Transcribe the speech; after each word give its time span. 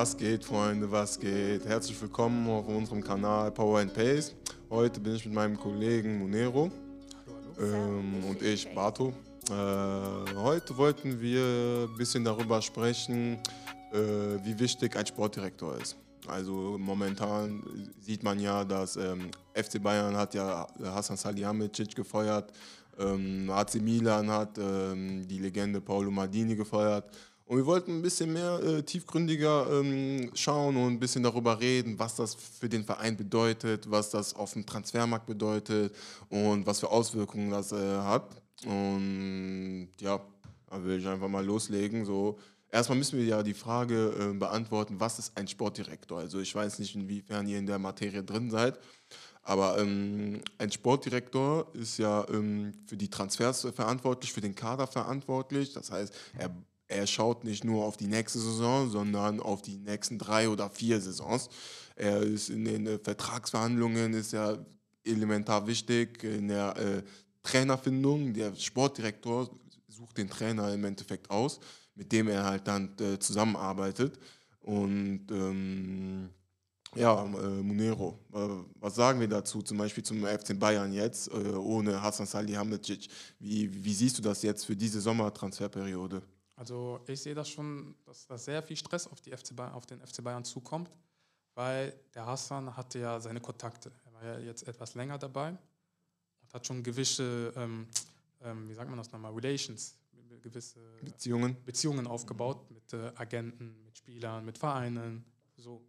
Was 0.00 0.16
geht, 0.16 0.44
Freunde, 0.44 0.88
was 0.92 1.18
geht? 1.18 1.66
Herzlich 1.66 2.00
willkommen 2.00 2.48
auf 2.48 2.68
unserem 2.68 3.02
Kanal 3.02 3.50
Power 3.50 3.80
and 3.80 3.92
Pace. 3.92 4.32
Heute 4.70 5.00
bin 5.00 5.16
ich 5.16 5.24
mit 5.24 5.34
meinem 5.34 5.58
Kollegen 5.58 6.20
Monero 6.20 6.70
ähm, 7.58 8.22
und 8.30 8.40
ich, 8.40 8.72
Bato. 8.72 9.12
Äh, 9.50 10.34
heute 10.36 10.76
wollten 10.76 11.20
wir 11.20 11.88
ein 11.90 11.96
bisschen 11.98 12.24
darüber 12.24 12.62
sprechen, 12.62 13.40
äh, 13.92 13.98
wie 14.44 14.56
wichtig 14.60 14.94
ein 14.94 15.04
Sportdirektor 15.04 15.76
ist. 15.78 15.96
Also 16.28 16.76
momentan 16.78 17.64
sieht 18.00 18.22
man 18.22 18.38
ja, 18.38 18.64
dass 18.64 18.94
ähm, 18.94 19.32
FC 19.52 19.82
Bayern 19.82 20.16
hat 20.16 20.32
ja 20.32 20.64
Hassan 20.80 21.16
Salihamidzic 21.16 21.96
gefeuert, 21.96 22.52
ähm, 23.00 23.50
AC 23.50 23.74
Milan 23.82 24.30
hat 24.30 24.58
ähm, 24.58 25.26
die 25.26 25.40
Legende 25.40 25.80
Paolo 25.80 26.12
Maldini 26.12 26.54
gefeuert. 26.54 27.10
Und 27.48 27.56
wir 27.56 27.64
wollten 27.64 27.92
ein 27.92 28.02
bisschen 28.02 28.30
mehr 28.34 28.60
äh, 28.62 28.82
tiefgründiger 28.82 29.80
ähm, 29.80 30.30
schauen 30.34 30.76
und 30.76 30.92
ein 30.92 31.00
bisschen 31.00 31.22
darüber 31.22 31.58
reden, 31.58 31.98
was 31.98 32.14
das 32.14 32.34
für 32.34 32.68
den 32.68 32.84
Verein 32.84 33.16
bedeutet, 33.16 33.90
was 33.90 34.10
das 34.10 34.34
auf 34.34 34.52
dem 34.52 34.66
Transfermarkt 34.66 35.24
bedeutet 35.24 35.94
und 36.28 36.66
was 36.66 36.80
für 36.80 36.90
Auswirkungen 36.90 37.50
das 37.50 37.72
äh, 37.72 37.76
hat. 37.76 38.42
Und 38.66 39.88
ja, 39.98 40.20
da 40.68 40.84
will 40.84 40.98
ich 40.98 41.06
einfach 41.08 41.28
mal 41.28 41.42
loslegen. 41.42 42.04
So, 42.04 42.38
erstmal 42.70 42.98
müssen 42.98 43.18
wir 43.18 43.24
ja 43.24 43.42
die 43.42 43.54
Frage 43.54 44.12
äh, 44.20 44.34
beantworten, 44.34 45.00
was 45.00 45.18
ist 45.18 45.34
ein 45.34 45.48
Sportdirektor? 45.48 46.18
Also 46.18 46.40
ich 46.40 46.54
weiß 46.54 46.78
nicht, 46.80 46.94
inwiefern 46.96 47.48
ihr 47.48 47.58
in 47.58 47.66
der 47.66 47.78
Materie 47.78 48.22
drin 48.22 48.50
seid. 48.50 48.78
Aber 49.42 49.78
ähm, 49.78 50.42
ein 50.58 50.70
Sportdirektor 50.70 51.68
ist 51.72 51.96
ja 51.96 52.26
ähm, 52.28 52.74
für 52.86 52.98
die 52.98 53.08
Transfers 53.08 53.66
verantwortlich, 53.74 54.34
für 54.34 54.42
den 54.42 54.54
Kader 54.54 54.86
verantwortlich. 54.86 55.72
Das 55.72 55.90
heißt, 55.90 56.12
er 56.36 56.50
er 56.88 57.06
schaut 57.06 57.44
nicht 57.44 57.64
nur 57.64 57.84
auf 57.84 57.96
die 57.96 58.06
nächste 58.06 58.38
Saison, 58.38 58.90
sondern 58.90 59.40
auf 59.40 59.62
die 59.62 59.76
nächsten 59.76 60.18
drei 60.18 60.48
oder 60.48 60.70
vier 60.70 61.00
Saisons. 61.00 61.50
Er 61.94 62.22
ist 62.22 62.48
in 62.48 62.64
den 62.64 62.86
äh, 62.86 62.98
Vertragsverhandlungen 62.98 64.14
ist 64.14 64.32
ja 64.32 64.58
elementar 65.04 65.66
wichtig 65.66 66.24
in 66.24 66.48
der 66.48 66.76
äh, 66.76 67.02
Trainerfindung. 67.42 68.32
Der 68.32 68.54
Sportdirektor 68.54 69.50
sucht 69.88 70.16
den 70.18 70.30
Trainer 70.30 70.72
im 70.72 70.84
Endeffekt 70.84 71.30
aus, 71.30 71.60
mit 71.94 72.10
dem 72.12 72.28
er 72.28 72.44
halt 72.44 72.66
dann 72.66 72.96
äh, 73.00 73.18
zusammenarbeitet. 73.18 74.18
Und 74.60 75.26
ähm, 75.30 76.30
ja, 76.94 77.22
äh, 77.22 77.62
Munero, 77.62 78.18
äh, 78.32 78.38
was 78.80 78.94
sagen 78.94 79.20
wir 79.20 79.28
dazu, 79.28 79.60
zum 79.62 79.76
Beispiel 79.78 80.04
zum 80.04 80.24
FC 80.24 80.58
Bayern 80.58 80.92
jetzt, 80.92 81.28
äh, 81.28 81.52
ohne 81.52 82.02
Hassan 82.02 82.26
Salihamidzic? 82.26 83.08
Wie, 83.38 83.84
wie 83.84 83.94
siehst 83.94 84.18
du 84.18 84.22
das 84.22 84.42
jetzt 84.42 84.64
für 84.64 84.76
diese 84.76 85.00
Sommertransferperiode? 85.00 86.22
Also 86.58 87.00
ich 87.06 87.20
sehe 87.20 87.34
das 87.34 87.48
schon, 87.48 87.94
dass 88.04 88.26
da 88.26 88.36
sehr 88.36 88.62
viel 88.64 88.76
Stress 88.76 89.06
auf, 89.06 89.20
die 89.20 89.30
FC 89.30 89.54
Bayern, 89.54 89.72
auf 89.72 89.86
den 89.86 90.00
FC 90.00 90.24
Bayern 90.24 90.44
zukommt, 90.44 90.90
weil 91.54 91.94
der 92.14 92.26
Hassan 92.26 92.76
hatte 92.76 92.98
ja 92.98 93.20
seine 93.20 93.40
Kontakte. 93.40 93.92
Er 94.04 94.12
war 94.12 94.24
ja 94.24 94.38
jetzt 94.40 94.66
etwas 94.66 94.96
länger 94.96 95.18
dabei 95.18 95.50
und 95.50 96.52
hat 96.52 96.66
schon 96.66 96.82
gewisse, 96.82 97.52
ähm, 97.54 97.86
ähm, 98.40 98.68
wie 98.68 98.74
sagt 98.74 98.90
man 98.90 98.98
das 98.98 99.12
nochmal, 99.12 99.32
Relations, 99.32 99.96
gewisse 100.42 100.80
Beziehungen, 101.00 101.56
Beziehungen 101.64 102.08
aufgebaut 102.08 102.68
mit 102.72 102.92
äh, 102.92 103.12
Agenten, 103.14 103.84
mit 103.84 103.96
Spielern, 103.96 104.44
mit 104.44 104.58
Vereinen, 104.58 105.24
so. 105.56 105.80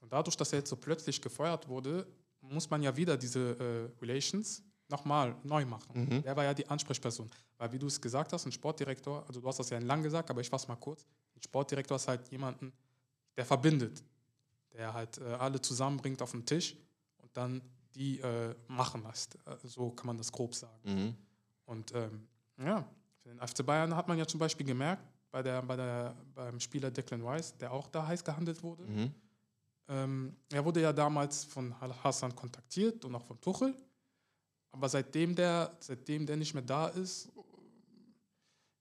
Und 0.00 0.12
dadurch, 0.12 0.36
dass 0.36 0.52
er 0.52 0.60
jetzt 0.60 0.70
so 0.70 0.76
plötzlich 0.76 1.20
gefeuert 1.20 1.68
wurde, 1.68 2.06
muss 2.40 2.68
man 2.70 2.82
ja 2.82 2.96
wieder 2.96 3.16
diese 3.16 3.90
äh, 3.98 4.00
Relations 4.00 4.62
nochmal 4.88 5.36
neu 5.44 5.64
machen. 5.64 6.08
Mhm. 6.08 6.22
Der 6.22 6.36
war 6.36 6.44
ja 6.44 6.54
die 6.54 6.66
Ansprechperson. 6.68 7.28
Weil, 7.58 7.72
wie 7.72 7.78
du 7.78 7.86
es 7.86 8.00
gesagt 8.00 8.32
hast, 8.32 8.46
ein 8.46 8.52
Sportdirektor, 8.52 9.24
also 9.26 9.40
du 9.40 9.48
hast 9.48 9.58
das 9.58 9.70
ja 9.70 9.78
lang 9.78 10.02
gesagt, 10.02 10.30
aber 10.30 10.40
ich 10.40 10.48
fasse 10.48 10.68
mal 10.68 10.76
kurz. 10.76 11.04
Ein 11.34 11.42
Sportdirektor 11.42 11.96
ist 11.96 12.08
halt 12.08 12.28
jemanden, 12.28 12.72
der 13.36 13.44
verbindet, 13.44 14.02
der 14.72 14.94
halt 14.94 15.18
äh, 15.18 15.24
alle 15.24 15.60
zusammenbringt 15.60 16.22
auf 16.22 16.30
den 16.30 16.46
Tisch 16.46 16.76
und 17.18 17.36
dann 17.36 17.60
die 17.94 18.20
äh, 18.20 18.54
machen 18.68 19.02
lässt. 19.02 19.34
Äh, 19.34 19.56
so 19.64 19.90
kann 19.90 20.06
man 20.06 20.16
das 20.16 20.30
grob 20.30 20.54
sagen. 20.54 20.78
Mhm. 20.84 21.16
Und 21.64 21.92
ähm, 21.94 22.28
ja, 22.58 22.88
für 23.22 23.28
den 23.28 23.40
FC 23.40 23.66
Bayern 23.66 23.94
hat 23.94 24.06
man 24.08 24.18
ja 24.18 24.26
zum 24.26 24.38
Beispiel 24.40 24.66
gemerkt, 24.66 25.02
bei 25.30 25.42
der, 25.42 25.60
bei 25.62 25.76
der, 25.76 26.16
beim 26.34 26.58
Spieler 26.60 26.90
Declan 26.90 27.26
Rice, 27.26 27.56
der 27.58 27.72
auch 27.72 27.88
da 27.88 28.06
heiß 28.06 28.24
gehandelt 28.24 28.62
wurde. 28.62 28.84
Mhm. 28.84 29.14
Ähm, 29.88 30.36
er 30.52 30.64
wurde 30.64 30.80
ja 30.80 30.92
damals 30.92 31.44
von 31.44 31.74
Hassan 31.80 32.34
kontaktiert 32.34 33.04
und 33.04 33.14
auch 33.14 33.24
von 33.24 33.40
Tuchel. 33.40 33.74
Aber 34.70 34.88
seitdem 34.88 35.34
der, 35.34 35.76
seitdem 35.80 36.26
der 36.26 36.36
nicht 36.36 36.54
mehr 36.54 36.62
da 36.62 36.88
ist, 36.88 37.30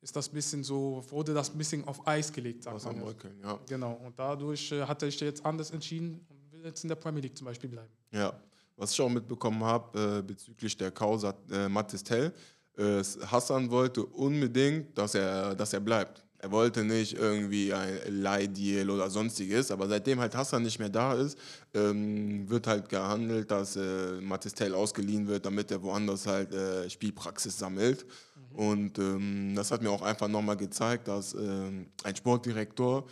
ist 0.02 0.16
das 0.16 0.30
bisschen 0.30 0.64
so, 0.64 1.04
wurde 1.10 1.34
das 1.34 1.52
ein 1.52 1.58
bisschen 1.58 1.86
auf 1.88 2.06
Eis 2.08 2.32
gelegt, 2.32 2.64
sagt 2.64 2.84
man. 2.86 3.02
Rückeln, 3.02 3.40
ja. 3.42 3.60
Genau. 3.68 3.94
Und 3.94 4.18
dadurch 4.18 4.72
äh, 4.72 4.84
hat 4.84 5.02
er 5.02 5.12
sich 5.12 5.20
jetzt 5.20 5.46
anders 5.46 5.72
entschieden 5.72 6.26
und 6.30 6.52
will 6.52 6.66
jetzt 6.66 6.84
in 6.84 6.90
der 6.90 6.96
Premier 6.96 7.22
League 7.22 7.38
zum 7.38 7.46
Beispiel 7.46 7.70
bleiben. 7.70 7.92
Ja, 8.12 8.40
was 8.76 8.92
ich 8.92 9.02
auch 9.02 9.10
mitbekommen 9.10 9.64
habe 9.64 10.20
äh, 10.20 10.22
bezüglich 10.22 10.78
der 10.78 10.92
Causa 10.92 11.34
äh, 11.52 11.68
Matistel, 11.68 12.34
äh, 12.78 13.04
Hassan 13.26 13.70
wollte 13.72 14.06
unbedingt, 14.06 14.98
dass 14.98 15.16
er, 15.16 15.56
dass 15.56 15.74
er 15.74 15.80
bleibt. 15.80 16.24
Er 16.48 16.52
wollte 16.52 16.86
nicht 16.86 17.18
irgendwie 17.18 17.74
ein 17.74 18.00
Leihdeal 18.22 18.90
oder 18.90 19.10
sonstiges, 19.10 19.70
aber 19.70 19.90
seitdem 19.90 20.22
halt 20.22 20.34
Hassan 20.34 20.64
nicht 20.64 20.80
mehr 20.80 20.88
da 20.88 21.14
ist, 21.14 21.38
ähm, 21.74 22.50
wird 22.50 22.68
halt 22.68 22.88
gehandelt, 22.88 23.52
dass 23.52 23.76
äh, 23.76 24.22
Matistel 24.22 24.74
ausgeliehen 24.74 25.28
wird, 25.28 25.46
damit 25.46 25.72
er 25.72 25.84
woanders 25.84 26.26
halt 26.26 26.54
äh, 26.54 26.90
Spielpraxis 26.90 27.60
sammelt. 27.60 28.06
Mhm. 28.54 28.60
Und 28.60 28.98
ähm, 28.98 29.56
das 29.58 29.72
hat 29.72 29.82
mir 29.82 29.92
auch 29.92 30.02
einfach 30.02 30.30
nochmal 30.30 30.56
gezeigt, 30.56 31.10
dass 31.10 31.34
ähm, 31.34 31.88
ein 32.06 32.16
Sportdirektor 32.16 33.06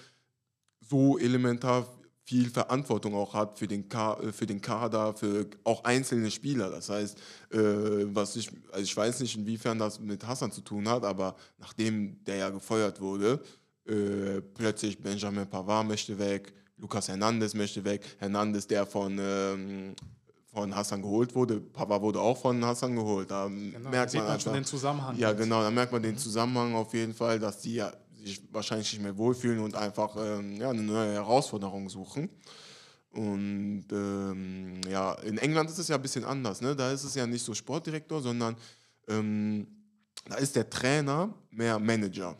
so 0.80 1.18
elementar 1.18 1.86
viel 2.26 2.50
Verantwortung 2.50 3.14
auch 3.14 3.34
hat 3.34 3.58
für 3.58 3.68
den, 3.68 3.88
Ka 3.88 4.20
äh, 4.20 4.32
für 4.32 4.48
den 4.48 4.60
Kader, 4.60 5.14
für 5.14 5.48
auch 5.64 5.84
einzelne 5.84 6.32
Spieler. 6.32 6.70
Das 6.72 6.90
heißt, 6.90 7.18
äh, 7.52 7.58
was 8.14 8.36
ich, 8.36 8.50
also 8.72 8.84
ich 8.84 8.98
weiß 8.98 9.20
nicht, 9.20 9.38
inwiefern 9.38 9.78
das 9.78 10.00
mit 10.00 10.26
Hassan 10.26 10.52
zu 10.52 10.62
tun 10.62 10.90
hat, 10.90 11.06
aber 11.06 11.36
nachdem 11.60 12.24
der 12.26 12.38
ja 12.38 12.50
gefeuert 12.50 13.00
wurde, 13.00 13.40
äh, 13.86 14.42
plötzlich 14.42 14.98
Benjamin 14.98 15.48
Pavard 15.48 15.88
möchte 15.88 16.18
weg, 16.18 16.52
Lucas 16.78 17.08
Hernandez 17.08 17.54
möchte 17.54 17.84
weg, 17.84 18.02
Hernandez, 18.18 18.66
der 18.66 18.88
von, 18.88 19.18
ähm, 19.22 19.96
von 20.52 20.76
Hassan 20.76 21.04
geholt 21.04 21.36
wurde, 21.36 21.60
Pavard 21.60 22.02
wurde 22.02 22.20
auch 22.20 22.38
von 22.38 22.66
Hassan 22.66 22.96
geholt. 22.96 23.30
Da 23.30 23.46
genau, 23.46 23.90
merkt 23.92 24.16
da 24.16 24.18
man, 24.18 24.28
man 24.28 24.40
schon 24.40 24.54
den 24.54 24.66
Zusammenhang. 24.66 25.18
Ja, 25.20 25.32
genau, 25.34 25.62
da 25.62 25.70
merkt 25.70 25.92
man 25.92 26.02
den 26.02 26.18
Zusammenhang 26.18 26.74
auf 26.74 26.92
jeden 26.96 27.14
Fall, 27.14 27.40
dass 27.40 27.62
die 27.62 27.76
ja 27.76 27.94
sich 28.26 28.42
wahrscheinlich 28.52 28.92
nicht 28.92 29.02
mehr 29.02 29.18
wohlfühlen 29.18 29.60
und 29.60 29.76
einfach 29.76 30.16
ähm, 30.18 30.58
ja, 30.58 30.70
eine 30.70 30.82
neue 30.82 31.14
Herausforderung 31.14 31.90
suchen. 31.90 32.30
Und 33.12 33.86
ähm, 33.92 34.82
ja, 34.90 35.14
in 35.20 35.38
England 35.38 35.70
ist 35.70 35.78
es 35.78 35.88
ja 35.88 35.96
ein 35.96 36.02
bisschen 36.02 36.26
anders. 36.26 36.60
Ne? 36.60 36.76
Da 36.76 36.92
ist 36.92 37.04
es 37.04 37.16
ja 37.16 37.26
nicht 37.26 37.46
so 37.46 37.54
Sportdirektor, 37.54 38.22
sondern 38.22 38.58
ähm, 39.08 39.68
da 40.26 40.36
ist 40.36 40.56
der 40.56 40.70
Trainer 40.70 41.34
mehr 41.52 41.80
Manager. 41.80 42.36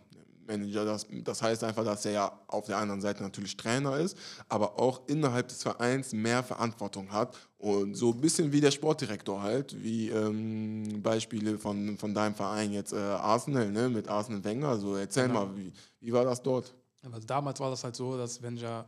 Manager. 0.48 0.86
Das, 0.86 1.08
das 1.10 1.42
heißt 1.42 1.64
einfach, 1.64 1.84
dass 1.84 2.06
er 2.06 2.12
ja 2.12 2.40
auf 2.48 2.66
der 2.66 2.78
anderen 2.78 3.02
Seite 3.02 3.24
natürlich 3.24 3.58
Trainer 3.58 3.98
ist, 3.98 4.18
aber 4.50 4.80
auch 4.80 5.02
innerhalb 5.08 5.48
des 5.48 5.64
Vereins 5.64 6.14
mehr 6.14 6.44
Verantwortung 6.44 7.12
hat. 7.12 7.36
Und 7.58 7.96
so 7.96 8.12
ein 8.12 8.22
bisschen 8.22 8.52
wie 8.52 8.62
der 8.62 8.72
Sportdirektor 8.72 9.42
halt, 9.42 9.82
wie 9.82 10.10
ähm, 10.10 11.02
Beispiele 11.02 11.58
von, 11.58 11.98
von 11.98 12.14
deinem 12.14 12.36
Verein 12.36 12.72
jetzt 12.72 12.94
äh, 12.94 12.98
Arsenal, 12.98 13.72
ne, 13.72 13.90
mit 13.90 14.08
Arsenal 14.08 14.44
Wenger. 14.44 14.70
Also 14.70 14.96
erzähl 14.96 15.28
genau. 15.28 15.46
mal, 15.46 15.58
wie, 15.58 15.72
wie 16.00 16.14
war 16.14 16.26
das 16.26 16.42
dort? 16.42 16.76
Also 17.12 17.26
damals 17.28 17.60
war 17.60 17.70
das 17.70 17.84
halt 17.84 17.96
so, 17.96 18.18
dass 18.18 18.42
Wenger 18.42 18.86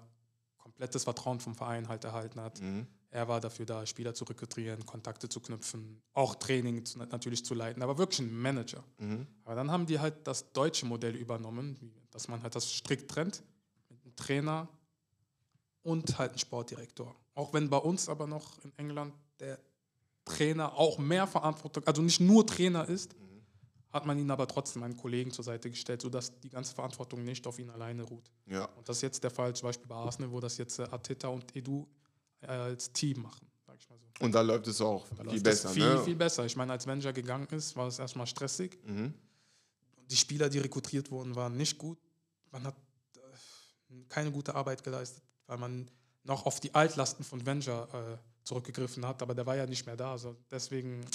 komplettes 0.58 1.04
Vertrauen 1.04 1.40
vom 1.40 1.56
Verein 1.56 1.88
halt 1.88 2.04
erhalten 2.04 2.40
hat. 2.42 2.62
Mhm. 2.62 2.86
Er 3.10 3.28
war 3.28 3.40
dafür 3.40 3.66
da, 3.66 3.86
Spieler 3.86 4.14
zu 4.14 4.26
rekrutieren, 4.26 4.86
Kontakte 4.86 5.30
zu 5.30 5.40
knüpfen, 5.40 6.02
auch 6.14 6.36
Training 6.36 6.84
zu, 6.86 7.00
natürlich 7.00 7.46
zu 7.46 7.54
leiten, 7.54 7.82
aber 7.82 7.98
wirklich 7.98 8.20
ein 8.20 8.38
Manager. 8.38 8.84
Mhm. 8.98 9.26
Aber 9.46 9.56
dann 9.56 9.72
haben 9.72 9.86
die 9.86 10.00
halt 10.00 10.28
das 10.28 10.52
deutsche 10.52 10.86
Modell 10.86 11.16
übernommen, 11.16 11.78
dass 12.12 12.28
man 12.28 12.44
halt 12.44 12.56
das 12.56 12.70
strikt 12.70 13.10
trennt 13.10 13.44
mit 13.90 14.04
einem 14.04 14.16
Trainer 14.16 14.68
und 15.84 16.18
halt 16.18 16.32
einem 16.32 16.40
Sportdirektor. 16.40 17.16
Auch 17.34 17.54
wenn 17.54 17.70
bei 17.70 17.78
uns 17.78 18.10
aber 18.10 18.28
noch 18.28 18.60
in 18.64 18.74
England 18.78 19.14
der 19.40 19.58
Trainer 20.26 20.74
auch 20.74 20.98
mehr 20.98 21.28
Verantwortung, 21.28 21.88
also 21.88 22.02
nicht 22.02 22.20
nur 22.20 22.46
Trainer 22.46 22.90
ist, 22.90 23.18
mhm. 23.18 23.42
hat 23.94 24.06
man 24.06 24.20
ihn 24.20 24.30
aber 24.30 24.48
trotzdem 24.48 24.84
einen 24.84 24.98
Kollegen 24.98 25.32
zur 25.32 25.46
Seite 25.46 25.70
gestellt, 25.70 26.02
sodass 26.02 26.38
die 26.42 26.50
ganze 26.50 26.76
Verantwortung 26.76 27.24
nicht 27.24 27.48
auf 27.48 27.58
ihn 27.58 27.70
alleine 27.70 28.04
ruht. 28.04 28.30
Ja. 28.48 28.66
Und 28.66 28.90
das 28.90 28.98
ist 28.98 29.04
jetzt 29.04 29.24
der 29.24 29.32
Fall 29.32 29.56
zum 29.56 29.70
Beispiel 29.70 29.88
bei 29.88 29.96
Arsenal, 29.96 30.30
wo 30.32 30.42
das 30.42 30.58
jetzt 30.58 30.80
äh, 30.80 30.84
Arteta 30.92 31.30
und 31.30 31.56
Edu 31.56 31.88
als 32.48 32.92
Team 32.92 33.22
machen. 33.22 33.48
Sag 33.66 33.78
ich 33.80 33.90
mal 33.90 33.98
so. 34.00 34.26
Und 34.26 34.32
da 34.34 34.42
läuft 34.42 34.68
es 34.68 34.82
auch 34.82 35.06
da 35.10 35.30
viel 35.30 35.42
besser. 35.42 35.70
Viel, 35.70 35.96
ne? 35.96 36.04
viel 36.04 36.16
besser. 36.16 36.46
Ich 36.46 36.56
meine, 36.56 36.72
als 36.72 36.86
Manager 36.86 37.14
gegangen 37.14 37.48
ist, 37.52 37.76
war 37.76 37.88
es 37.88 38.00
erstmal 38.00 38.28
stressig. 38.28 38.78
Mhm. 38.86 39.14
Die 40.10 40.16
Spieler, 40.16 40.50
die 40.50 40.60
rekrutiert 40.60 41.12
wurden, 41.12 41.36
waren 41.36 41.58
nicht 41.58 41.78
gut. 41.78 41.98
Man 42.52 42.64
hat 42.64 42.76
äh, 43.18 44.04
keine 44.10 44.32
gute 44.32 44.56
Arbeit 44.56 44.84
geleistet, 44.84 45.24
weil 45.46 45.58
man 45.58 45.90
noch 46.24 46.46
auf 46.46 46.60
die 46.60 46.74
Altlasten 46.74 47.24
von 47.24 47.46
Wenger 47.46 47.88
äh, 47.94 48.18
zurückgegriffen 48.44 49.06
hat, 49.06 49.22
aber 49.22 49.36
der 49.36 49.46
war 49.46 49.56
ja 49.56 49.66
nicht 49.66 49.86
mehr 49.86 49.98
da. 49.98 50.12
Also 50.12 50.36
deswegen 50.50 51.06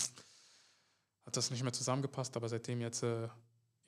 hat 1.25 1.37
das 1.37 1.50
nicht 1.50 1.62
mehr 1.62 1.73
zusammengepasst. 1.73 2.37
Aber 2.37 2.49
seitdem 2.49 2.81
jetzt 2.81 3.02
äh, 3.02 3.29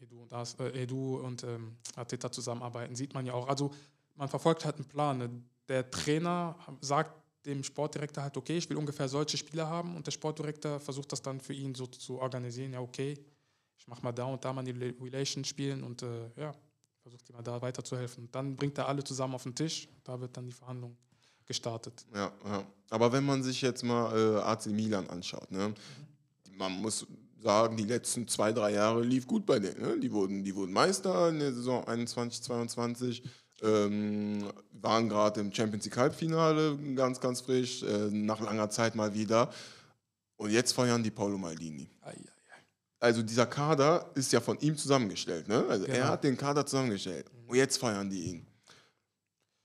Edu 0.01 0.23
und, 0.23 0.33
As, 0.33 0.55
äh, 0.61 0.83
Edu 0.83 1.17
und 1.19 1.43
ähm, 1.45 1.77
Arteta 1.97 2.31
zusammenarbeiten, 2.31 2.95
sieht 2.95 3.15
man 3.15 3.27
ja 3.27 3.35
auch. 3.35 3.49
Also 3.49 3.73
man 4.15 4.29
verfolgt 4.29 4.65
halt 4.65 4.77
einen 4.77 4.87
Plan. 4.87 5.19
Ne? 5.19 5.31
Der 5.69 5.91
Trainer 5.91 6.57
sagt 6.81 7.24
dem 7.47 7.63
Sportdirektor 7.63 8.23
halt, 8.23 8.37
okay, 8.37 8.57
ich 8.57 8.69
will 8.71 8.77
ungefähr 8.77 9.09
solche 9.09 9.37
Spieler 9.37 9.69
haben 9.69 9.97
und 9.97 10.07
der 10.07 10.13
Sportdirektor 10.13 10.81
versucht 10.81 11.13
das 11.13 11.23
dann 11.23 11.41
für 11.41 11.53
ihn 11.53 11.75
so 11.75 11.87
zu 11.87 12.19
organisieren, 12.19 12.73
ja, 12.73 12.81
okay, 12.81 13.19
ich 13.77 13.87
mache 13.87 14.03
mal 14.03 14.13
da 14.13 14.25
und 14.25 14.45
da 14.45 14.53
mal 14.53 14.65
die 14.65 14.73
Relations 14.73 15.47
spielen 15.47 15.83
und 15.83 16.03
äh, 16.03 16.31
ja, 16.37 16.55
versucht 17.03 17.29
ihm 17.29 17.37
da 17.45 17.61
weiterzuhelfen. 17.61 18.29
Dann 18.33 18.57
bringt 18.57 18.79
er 18.79 18.89
alle 18.89 19.05
zusammen 19.05 19.35
auf 19.35 19.43
den 19.43 19.55
Tisch, 19.55 19.89
da 20.05 20.19
wird 20.21 20.37
dann 20.37 20.47
die 20.47 20.53
Verhandlung 20.53 20.97
gestartet. 21.45 22.07
Ja, 22.15 22.33
ja. 22.47 22.67
Aber 22.91 23.13
wenn 23.13 23.25
man 23.25 23.43
sich 23.43 23.61
jetzt 23.61 23.83
mal 23.83 24.17
äh, 24.17 24.41
AC 24.41 24.67
Milan 24.67 25.09
anschaut, 25.11 25.51
ne? 25.51 25.75
Man 26.57 26.73
muss 26.81 27.07
sagen, 27.43 27.77
die 27.77 27.85
letzten 27.85 28.27
zwei, 28.27 28.53
drei 28.53 28.73
Jahre 28.73 29.03
lief 29.03 29.27
gut 29.27 29.45
bei 29.45 29.59
denen. 29.59 29.81
Ne? 29.81 30.01
Die, 30.01 30.11
wurden, 30.11 30.43
die 30.43 30.55
wurden 30.55 30.73
Meister 30.73 31.29
in 31.29 31.41
der 31.41 31.53
Saison 31.53 31.87
21, 31.87 32.43
22, 32.43 33.23
ähm, 33.63 34.51
waren 34.73 35.09
gerade 35.09 35.41
im 35.41 35.53
Champions 35.53 35.85
League 35.85 35.97
Halbfinale, 35.97 36.77
ganz, 36.95 37.21
ganz 37.21 37.41
frisch, 37.41 37.83
äh, 37.83 38.11
nach 38.11 38.41
langer 38.41 38.71
Zeit 38.71 38.95
mal 38.95 39.15
wieder. 39.15 39.51
Und 40.37 40.51
jetzt 40.51 40.73
feiern 40.73 41.03
die 41.03 41.11
Paulo 41.11 41.39
Maldini. 41.39 41.89
Also 43.01 43.23
dieser 43.23 43.47
Kader 43.47 44.11
ist 44.15 44.33
ja 44.33 44.41
von 44.41 44.59
ihm 44.61 44.77
zusammengestellt. 44.77 45.47
Ne? 45.47 45.65
Also 45.69 45.85
genau. 45.85 45.99
er 45.99 46.09
hat 46.09 46.25
den 46.25 46.37
Kader 46.37 46.65
zusammengestellt. 46.65 47.31
Mhm. 47.33 47.49
Und 47.51 47.57
jetzt 47.57 47.77
feiern 47.77 48.09
die 48.09 48.31
ihn. 48.31 48.47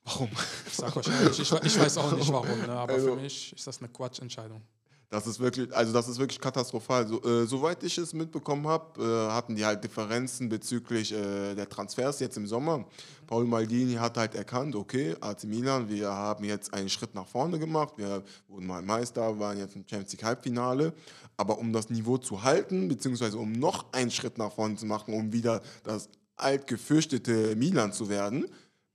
Warum? 0.03 0.29
Ich 0.67 0.73
sag 0.73 0.95
wahrscheinlich, 0.95 1.39
ich, 1.39 1.51
ich 1.51 1.79
weiß 1.79 1.97
auch 1.97 2.11
nicht 2.11 2.29
warum, 2.33 2.59
ne? 2.59 2.69
aber 2.69 2.93
also, 2.93 3.15
für 3.15 3.21
mich 3.21 3.53
ist 3.53 3.65
das 3.65 3.79
eine 3.79 3.89
Quatschentscheidung. 3.89 4.61
Das 5.11 5.25
ist 5.25 5.39
wirklich, 5.39 5.75
also 5.75 5.91
das 5.91 6.07
ist 6.07 6.19
wirklich 6.19 6.39
katastrophal. 6.39 7.07
So, 7.07 7.23
äh, 7.23 7.47
soweit 7.47 7.81
ich 7.83 7.97
es 7.97 8.13
mitbekommen 8.13 8.67
habe, 8.67 9.01
äh, 9.01 9.31
hatten 9.31 9.55
die 9.55 9.65
halt 9.65 9.83
Differenzen 9.83 10.49
bezüglich 10.49 11.11
äh, 11.11 11.55
der 11.55 11.67
Transfers 11.67 12.19
jetzt 12.19 12.37
im 12.37 12.45
Sommer. 12.45 12.85
Paul 13.25 13.45
Maldini 13.45 13.95
hat 13.95 14.17
halt 14.17 14.35
erkannt, 14.35 14.75
okay, 14.75 15.15
AC 15.19 15.45
Milan, 15.45 15.89
wir 15.89 16.11
haben 16.11 16.43
jetzt 16.43 16.71
einen 16.75 16.89
Schritt 16.89 17.15
nach 17.15 17.25
vorne 17.25 17.57
gemacht, 17.57 17.93
wir 17.97 18.21
wurden 18.47 18.67
mal 18.67 18.83
Meister, 18.83 19.39
waren 19.39 19.57
jetzt 19.57 19.75
im 19.75 19.83
Champions 19.87 20.11
League 20.11 20.23
Halbfinale, 20.23 20.93
aber 21.37 21.57
um 21.57 21.73
das 21.73 21.89
Niveau 21.89 22.19
zu 22.19 22.43
halten, 22.43 22.87
beziehungsweise 22.87 23.39
um 23.39 23.51
noch 23.51 23.91
einen 23.91 24.11
Schritt 24.11 24.37
nach 24.37 24.51
vorne 24.51 24.75
zu 24.75 24.85
machen, 24.85 25.15
um 25.15 25.33
wieder 25.33 25.63
das 25.83 26.07
alt 26.35 26.67
gefürchtete 26.67 27.55
Milan 27.55 27.93
zu 27.93 28.09
werden, 28.09 28.45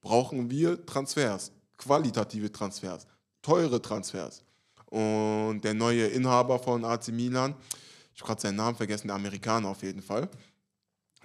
brauchen 0.00 0.49
wir 0.49 0.87
Transfers, 0.87 1.50
qualitative 1.76 2.52
Transfers, 2.52 3.08
teure 3.43 3.82
Transfers. 3.82 4.44
Und 4.94 5.62
der 5.64 5.75
neue 5.75 6.06
Inhaber 6.06 6.56
von 6.56 6.85
AC 6.85 7.08
Milan, 7.08 7.56
ich 8.14 8.20
habe 8.20 8.29
gerade 8.29 8.43
seinen 8.43 8.55
Namen 8.55 8.76
vergessen, 8.76 9.08
der 9.08 9.17
Amerikaner 9.17 9.69
auf 9.69 9.82
jeden 9.82 10.00
Fall, 10.00 10.29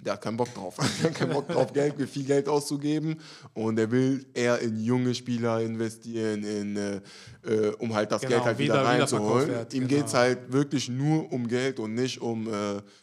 der 0.00 0.14
hat 0.14 0.22
keinen 0.22 0.36
Bock 0.36 0.52
drauf. 0.52 0.74
der 1.02 1.10
hat 1.10 1.14
keinen 1.16 1.32
Bock 1.32 1.46
drauf, 1.46 1.72
Geld, 1.72 1.94
viel 2.08 2.24
Geld 2.24 2.48
auszugeben. 2.48 3.20
Und 3.54 3.78
er 3.78 3.88
will 3.92 4.26
eher 4.34 4.58
in 4.58 4.82
junge 4.82 5.14
Spieler 5.14 5.60
investieren, 5.60 6.42
in, 6.42 6.76
äh, 6.76 7.00
äh 7.46 7.72
um 7.78 7.94
halt 7.94 8.10
das 8.10 8.22
genau, 8.22 8.32
Geld 8.32 8.44
halt 8.44 8.58
wieder, 8.58 8.74
wieder 8.74 8.84
reinzuholen. 8.84 9.48
Wird, 9.48 9.74
Ihm 9.74 9.86
genau. 9.86 10.00
geht 10.00 10.06
es 10.08 10.14
halt 10.14 10.52
wirklich 10.52 10.88
nur 10.88 11.32
um 11.32 11.46
Geld 11.46 11.78
und 11.78 11.94
nicht 11.94 12.20
um 12.20 12.48
äh, 12.48 12.50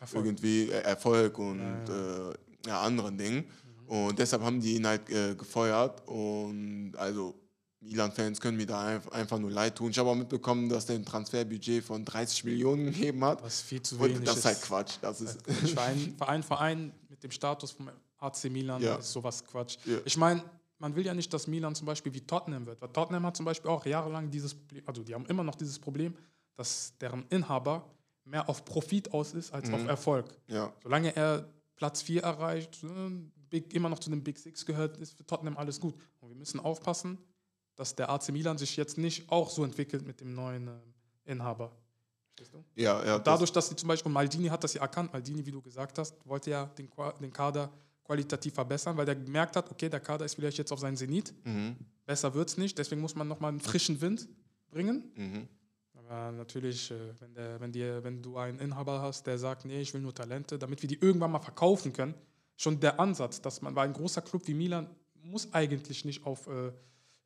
Erfolg. 0.01 0.25
irgendwie 0.25 0.69
äh, 0.69 0.81
Erfolg 0.81 1.39
und 1.39 1.59
ja, 1.59 1.95
ja. 1.95 2.33
ja 2.67 2.81
anderen 2.81 3.17
Dingen. 3.17 3.45
Mhm. 3.87 3.87
Und 3.87 4.19
deshalb 4.19 4.41
haben 4.41 4.59
die 4.59 4.75
ihn 4.75 4.85
halt 4.85 5.09
äh, 5.09 5.33
gefeuert. 5.33 6.05
Und 6.07 6.91
also 6.97 7.35
Milan-Fans 7.79 8.41
können 8.41 8.57
mir 8.57 8.65
da 8.65 8.99
einfach 9.11 9.37
nur 9.37 9.51
leid 9.51 9.75
tun. 9.75 9.91
Ich 9.91 9.99
habe 9.99 10.09
auch 10.09 10.15
mitbekommen, 10.15 10.67
dass 10.67 10.85
der 10.85 10.95
ein 10.95 11.05
Transferbudget 11.05 11.83
von 11.83 12.03
30 12.03 12.43
Millionen 12.43 12.85
gegeben 12.85 13.23
hat. 13.23 13.43
Was 13.43 13.61
viel 13.61 13.81
zu 13.81 13.99
wenig 13.99 14.17
Und 14.17 14.27
das 14.27 14.37
ist 14.37 14.45
halt 14.45 14.61
Quatsch. 14.61 14.97
Das 15.01 15.21
ist 15.21 15.41
Verein, 15.71 16.15
Verein, 16.17 16.43
Verein 16.43 16.91
mit 17.09 17.23
dem 17.23 17.31
Status 17.31 17.71
vom 17.71 17.89
AC 18.17 18.45
Milan 18.45 18.81
ja. 18.81 18.95
ist 18.95 19.11
sowas 19.11 19.43
Quatsch. 19.43 19.77
Ja. 19.85 19.97
Ich 20.05 20.17
meine, 20.17 20.43
man 20.79 20.95
will 20.95 21.05
ja 21.05 21.13
nicht, 21.13 21.31
dass 21.33 21.47
Milan 21.47 21.75
zum 21.75 21.85
Beispiel 21.85 22.13
wie 22.13 22.21
Tottenham 22.21 22.65
wird. 22.65 22.81
Weil 22.81 22.89
Tottenham 22.89 23.25
hat 23.25 23.37
zum 23.37 23.45
Beispiel 23.45 23.69
auch 23.69 23.85
jahrelang 23.85 24.29
dieses 24.29 24.55
Problem, 24.55 24.83
also 24.85 25.03
die 25.03 25.13
haben 25.13 25.25
immer 25.27 25.43
noch 25.43 25.55
dieses 25.55 25.77
Problem, 25.77 26.15
dass 26.55 26.93
deren 26.99 27.25
Inhaber 27.29 27.87
mehr 28.25 28.49
auf 28.49 28.65
Profit 28.65 29.13
aus 29.13 29.33
ist 29.33 29.53
als 29.53 29.69
mhm. 29.69 29.75
auf 29.75 29.87
Erfolg. 29.87 30.25
Ja. 30.47 30.73
Solange 30.83 31.15
er 31.15 31.47
Platz 31.75 32.01
4 32.01 32.23
erreicht, 32.23 32.83
äh, 32.83 32.87
Big, 33.49 33.73
immer 33.73 33.87
noch 33.87 33.99
zu 33.99 34.09
den 34.09 34.23
Big 34.23 34.37
Six 34.37 34.65
gehört, 34.65 34.97
ist 34.97 35.15
für 35.15 35.25
Tottenham 35.25 35.57
alles 35.57 35.79
gut. 35.79 35.95
Und 36.19 36.29
wir 36.29 36.35
müssen 36.35 36.59
aufpassen, 36.59 37.17
dass 37.77 37.95
der 37.95 38.09
AC 38.09 38.29
Milan 38.29 38.57
sich 38.57 38.75
jetzt 38.75 38.97
nicht 38.97 39.31
auch 39.31 39.49
so 39.49 39.63
entwickelt 39.63 40.05
mit 40.05 40.19
dem 40.19 40.33
neuen 40.33 40.67
äh, 40.67 41.31
Inhaber. 41.31 41.71
Verstehst 42.25 42.53
du? 42.53 42.63
Ja, 42.75 43.05
ja. 43.05 43.19
Dadurch, 43.19 43.51
dass 43.51 43.69
sie 43.69 43.75
zum 43.75 43.87
Beispiel, 43.87 44.11
Maldini 44.11 44.47
hat 44.47 44.63
das 44.63 44.73
ja 44.73 44.81
erkannt, 44.81 45.13
Maldini, 45.13 45.45
wie 45.45 45.51
du 45.51 45.61
gesagt 45.61 45.97
hast, 45.97 46.15
wollte 46.25 46.49
ja 46.49 46.65
den, 46.77 46.89
den 47.21 47.31
Kader 47.31 47.71
qualitativ 48.03 48.53
verbessern, 48.53 48.97
weil 48.97 49.05
der 49.05 49.15
gemerkt 49.15 49.55
hat, 49.55 49.69
okay, 49.71 49.89
der 49.89 49.99
Kader 49.99 50.25
ist 50.25 50.35
vielleicht 50.35 50.57
jetzt 50.57 50.71
auf 50.71 50.79
seinen 50.79 50.97
Zenit, 50.97 51.33
mhm. 51.45 51.75
besser 52.05 52.33
wird 52.33 52.49
es 52.49 52.57
nicht, 52.57 52.77
deswegen 52.77 53.01
muss 53.01 53.15
man 53.15 53.27
nochmal 53.27 53.49
einen 53.49 53.59
frischen 53.59 54.01
Wind 54.01 54.27
bringen. 54.69 55.11
Mhm. 55.15 55.47
Aber 55.93 56.31
natürlich, 56.31 56.89
äh, 56.89 56.95
wenn, 57.19 57.33
der, 57.33 57.59
wenn, 57.59 57.71
die, 57.71 58.03
wenn 58.03 58.21
du 58.21 58.37
einen 58.37 58.59
Inhaber 58.59 59.01
hast, 59.01 59.27
der 59.27 59.37
sagt, 59.37 59.65
nee, 59.65 59.81
ich 59.81 59.93
will 59.93 60.01
nur 60.01 60.15
Talente, 60.15 60.57
damit 60.57 60.81
wir 60.81 60.89
die 60.89 60.99
irgendwann 60.99 61.31
mal 61.31 61.39
verkaufen 61.39 61.93
können, 61.93 62.15
schon 62.55 62.79
der 62.79 62.99
Ansatz, 62.99 63.41
dass 63.41 63.61
man, 63.61 63.75
weil 63.75 63.87
ein 63.87 63.93
großer 63.93 64.21
Club 64.21 64.47
wie 64.47 64.53
Milan 64.53 64.89
muss 65.21 65.53
eigentlich 65.53 66.05
nicht 66.05 66.25
auf 66.25 66.47
äh, 66.47 66.71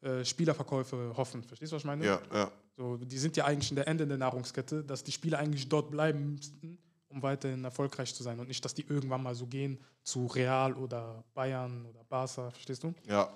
äh, 0.02 0.26
Spielerverkäufe 0.26 1.14
hoffen. 1.16 1.44
Verstehst 1.44 1.72
du, 1.72 1.76
was 1.76 1.82
ich 1.82 1.88
meine? 1.88 2.06
Ja, 2.06 2.22
ja. 2.34 2.52
So, 2.78 2.98
die 2.98 3.18
sind 3.18 3.38
ja 3.38 3.46
eigentlich 3.46 3.70
in 3.70 3.76
der 3.76 3.88
Ende 3.88 4.08
der 4.08 4.18
Nahrungskette, 4.18 4.84
dass 4.84 5.04
die 5.04 5.12
Spieler 5.12 5.40
eigentlich 5.40 5.68
dort 5.70 5.92
bleiben 5.92 6.34
müssten, 6.36 6.78
um 7.10 7.22
weiterhin 7.22 7.64
erfolgreich 7.64 8.14
zu 8.16 8.24
sein 8.24 8.40
und 8.40 8.48
nicht, 8.48 8.64
dass 8.64 8.74
die 8.74 8.86
irgendwann 8.88 9.22
mal 9.22 9.36
so 9.36 9.46
gehen 9.46 9.78
zu 10.04 10.26
Real 10.28 10.74
oder 10.74 11.24
Bayern 11.34 11.86
oder 11.86 12.04
Barca. 12.04 12.50
Verstehst 12.50 12.84
du? 12.84 12.94
Ja. 13.08 13.30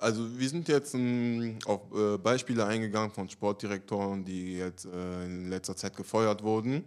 Also 0.00 0.26
wir 0.38 0.48
sind 0.48 0.66
jetzt 0.68 0.94
um, 0.94 1.58
auf 1.66 1.82
äh, 1.94 2.16
Beispiele 2.16 2.64
eingegangen 2.64 3.10
von 3.10 3.28
Sportdirektoren, 3.28 4.24
die 4.24 4.56
jetzt 4.56 4.86
äh, 4.86 5.24
in 5.26 5.50
letzter 5.50 5.76
Zeit 5.76 5.94
gefeuert 5.94 6.42
wurden. 6.42 6.84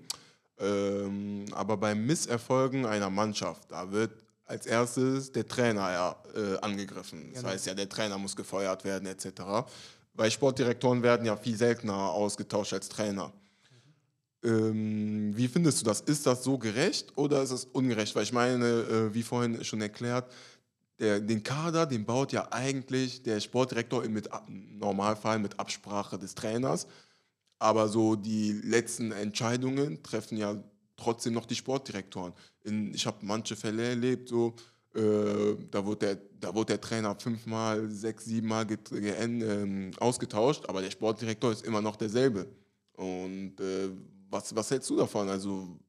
Ähm, 0.58 1.46
aber 1.52 1.78
bei 1.78 1.94
Misserfolgen 1.94 2.88
einer 2.88 3.12
Mannschaft, 3.12 3.70
da 3.70 3.92
wird 3.92 4.23
als 4.46 4.66
erstes 4.66 5.32
der 5.32 5.48
Trainer 5.48 5.92
ja, 5.92 6.16
äh, 6.36 6.58
angegriffen. 6.60 7.30
Das 7.32 7.42
genau. 7.42 7.54
heißt 7.54 7.66
ja, 7.66 7.74
der 7.74 7.90
Trainer 7.90 8.18
muss 8.18 8.36
gefeuert 8.36 8.84
werden 8.84 9.08
etc. 9.08 9.42
Weil 10.14 10.32
Sportdirektoren 10.32 11.02
werden 11.02 11.26
ja 11.26 11.36
viel 11.36 11.56
seltener 11.56 12.12
ausgetauscht 12.12 12.74
als 12.74 12.90
Trainer. 12.90 13.32
Mhm. 14.44 14.50
Ähm, 14.50 15.38
wie 15.38 15.48
findest 15.48 15.82
du 15.82 15.86
das? 15.86 16.02
Ist 16.02 16.26
das 16.26 16.44
so 16.44 16.58
gerecht 16.58 17.18
oder 17.18 17.42
ist 17.42 17.52
es 17.52 17.66
ungerecht? 17.66 18.16
Weil 18.16 18.24
ich 18.24 18.34
meine, 18.34 18.66
äh, 18.66 19.14
wie 19.14 19.24
vorhin 19.24 19.64
schon 19.64 19.82
erklärt, 19.82 20.32
der, 21.00 21.20
den 21.20 21.42
Kader, 21.42 21.86
den 21.86 22.06
baut 22.06 22.32
ja 22.32 22.48
eigentlich 22.52 23.24
der 23.24 23.40
Sportdirektor 23.40 24.04
im 24.04 24.22
Normalfall 24.78 25.40
mit 25.40 25.60
Absprache 25.60 26.18
des 26.20 26.36
Trainers. 26.36 26.88
Aber 27.60 27.88
so 27.88 28.16
die 28.16 28.52
letzten 28.52 29.12
Entscheidungen 29.12 30.04
treffen 30.04 30.38
ja 30.38 30.62
trotzdem 31.04 31.34
noch 31.34 31.46
die 31.46 31.56
Sportdirektoren. 31.56 32.34
In, 32.64 32.94
ich 32.94 33.06
habe 33.06 33.18
manche 33.22 33.56
Fälle 33.56 33.90
erlebt, 33.90 34.30
so, 34.30 34.56
äh, 34.96 35.56
da, 35.72 35.84
wurde 35.84 36.06
der, 36.06 36.16
da 36.40 36.54
wurde 36.54 36.74
der 36.74 36.82
Trainer 36.82 37.16
fünfmal, 37.20 37.90
sechs, 37.90 38.26
siebenmal 38.26 38.68
äh, 38.70 39.92
ausgetauscht, 40.00 40.66
aber 40.68 40.82
der 40.82 40.92
Sportdirektor 40.92 41.52
ist 41.52 41.66
immer 41.66 41.82
noch 41.82 41.96
derselbe. 41.96 42.48
Und 42.94 43.60
äh, 43.60 43.90
was, 44.30 44.56
was 44.56 44.70
hältst 44.70 44.90
du 44.90 44.98
davon? 44.98 45.28
Also, 45.30 45.80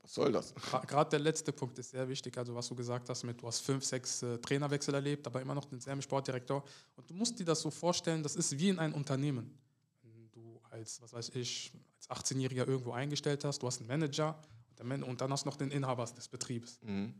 was 0.00 0.14
soll 0.14 0.30
das? 0.32 0.54
Gerade 0.86 1.10
der 1.10 1.18
letzte 1.18 1.52
Punkt 1.52 1.78
ist 1.78 1.90
sehr 1.90 2.08
wichtig. 2.08 2.36
Also, 2.38 2.54
was 2.54 2.68
du 2.68 2.74
gesagt 2.74 3.08
hast, 3.08 3.24
mit, 3.24 3.40
du 3.40 3.46
hast 3.46 3.60
fünf, 3.60 3.84
sechs 3.84 4.22
äh, 4.22 4.38
Trainerwechsel 4.38 4.94
erlebt, 4.94 5.26
aber 5.26 5.40
immer 5.40 5.54
noch 5.54 5.64
denselben 5.64 6.02
Sportdirektor. 6.02 6.62
Und 6.96 7.10
du 7.10 7.14
musst 7.14 7.38
dir 7.38 7.44
das 7.44 7.60
so 7.60 7.70
vorstellen, 7.70 8.22
das 8.22 8.36
ist 8.36 8.56
wie 8.58 8.68
in 8.68 8.78
einem 8.78 8.94
Unternehmen. 8.94 9.58
Du 10.32 10.60
als, 10.70 11.02
was 11.02 11.12
weiß 11.12 11.30
ich, 11.34 11.72
18-Jähriger 12.10 12.66
irgendwo 12.66 12.92
eingestellt 12.92 13.44
hast, 13.44 13.62
du 13.62 13.66
hast 13.66 13.80
einen 13.80 13.88
Manager 13.88 14.38
und 14.80 15.20
dann 15.20 15.30
hast 15.30 15.44
du 15.44 15.48
noch 15.48 15.56
den 15.56 15.70
Inhaber 15.70 16.04
des 16.04 16.28
Betriebs. 16.28 16.78
Mhm. 16.82 17.14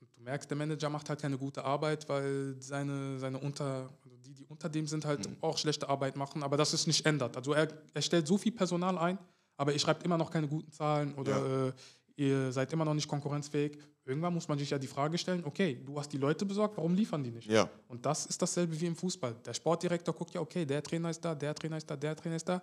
Und 0.00 0.16
du 0.16 0.20
merkst, 0.22 0.50
der 0.50 0.56
Manager 0.56 0.90
macht 0.90 1.08
halt 1.08 1.20
keine 1.20 1.38
gute 1.38 1.64
Arbeit, 1.64 2.08
weil 2.08 2.56
seine, 2.58 3.18
seine 3.18 3.38
unter, 3.38 3.88
also 4.02 4.16
die, 4.16 4.34
die 4.34 4.44
unter 4.46 4.68
dem 4.68 4.86
sind, 4.86 5.04
halt 5.04 5.28
mhm. 5.28 5.36
auch 5.40 5.56
schlechte 5.58 5.88
Arbeit 5.88 6.16
machen, 6.16 6.42
aber 6.42 6.56
das 6.56 6.74
ist 6.74 6.86
nicht 6.86 7.06
ändert. 7.06 7.36
Also 7.36 7.52
er, 7.52 7.68
er 7.94 8.02
stellt 8.02 8.26
so 8.26 8.36
viel 8.36 8.52
Personal 8.52 8.98
ein, 8.98 9.18
aber 9.56 9.72
ihr 9.72 9.78
schreibt 9.78 10.02
immer 10.02 10.18
noch 10.18 10.30
keine 10.30 10.48
guten 10.48 10.72
Zahlen 10.72 11.14
oder 11.14 11.38
ja. 11.38 11.68
äh, 11.68 11.72
ihr 12.16 12.52
seid 12.52 12.72
immer 12.72 12.84
noch 12.84 12.94
nicht 12.94 13.08
konkurrenzfähig. 13.08 13.78
Irgendwann 14.04 14.34
muss 14.34 14.48
man 14.48 14.58
sich 14.58 14.70
ja 14.70 14.78
die 14.78 14.88
Frage 14.88 15.16
stellen, 15.16 15.44
okay, 15.44 15.80
du 15.84 15.98
hast 15.98 16.12
die 16.12 16.18
Leute 16.18 16.44
besorgt, 16.44 16.76
warum 16.76 16.94
liefern 16.94 17.22
die 17.22 17.30
nicht? 17.30 17.48
Ja. 17.48 17.70
Und 17.86 18.04
das 18.04 18.26
ist 18.26 18.42
dasselbe 18.42 18.78
wie 18.80 18.86
im 18.86 18.96
Fußball. 18.96 19.34
Der 19.46 19.54
Sportdirektor 19.54 20.14
guckt 20.14 20.34
ja, 20.34 20.40
okay, 20.40 20.64
der 20.64 20.82
Trainer 20.82 21.10
ist 21.10 21.24
da, 21.24 21.34
der 21.34 21.54
Trainer 21.54 21.76
ist 21.76 21.88
da, 21.88 21.96
der 21.96 22.16
Trainer 22.16 22.36
ist 22.36 22.48
da. 22.48 22.60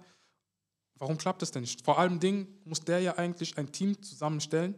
Warum 1.00 1.18
klappt 1.18 1.41
das 1.41 1.51
denn 1.51 1.62
nicht? 1.62 1.84
Vor 1.84 1.98
allem 1.98 2.20
Ding 2.20 2.48
muss 2.65 2.82
der 2.82 3.00
ja 3.00 3.15
eigentlich 3.18 3.58
ein 3.58 3.72
Team 3.72 4.01
zusammenstellen, 4.01 4.75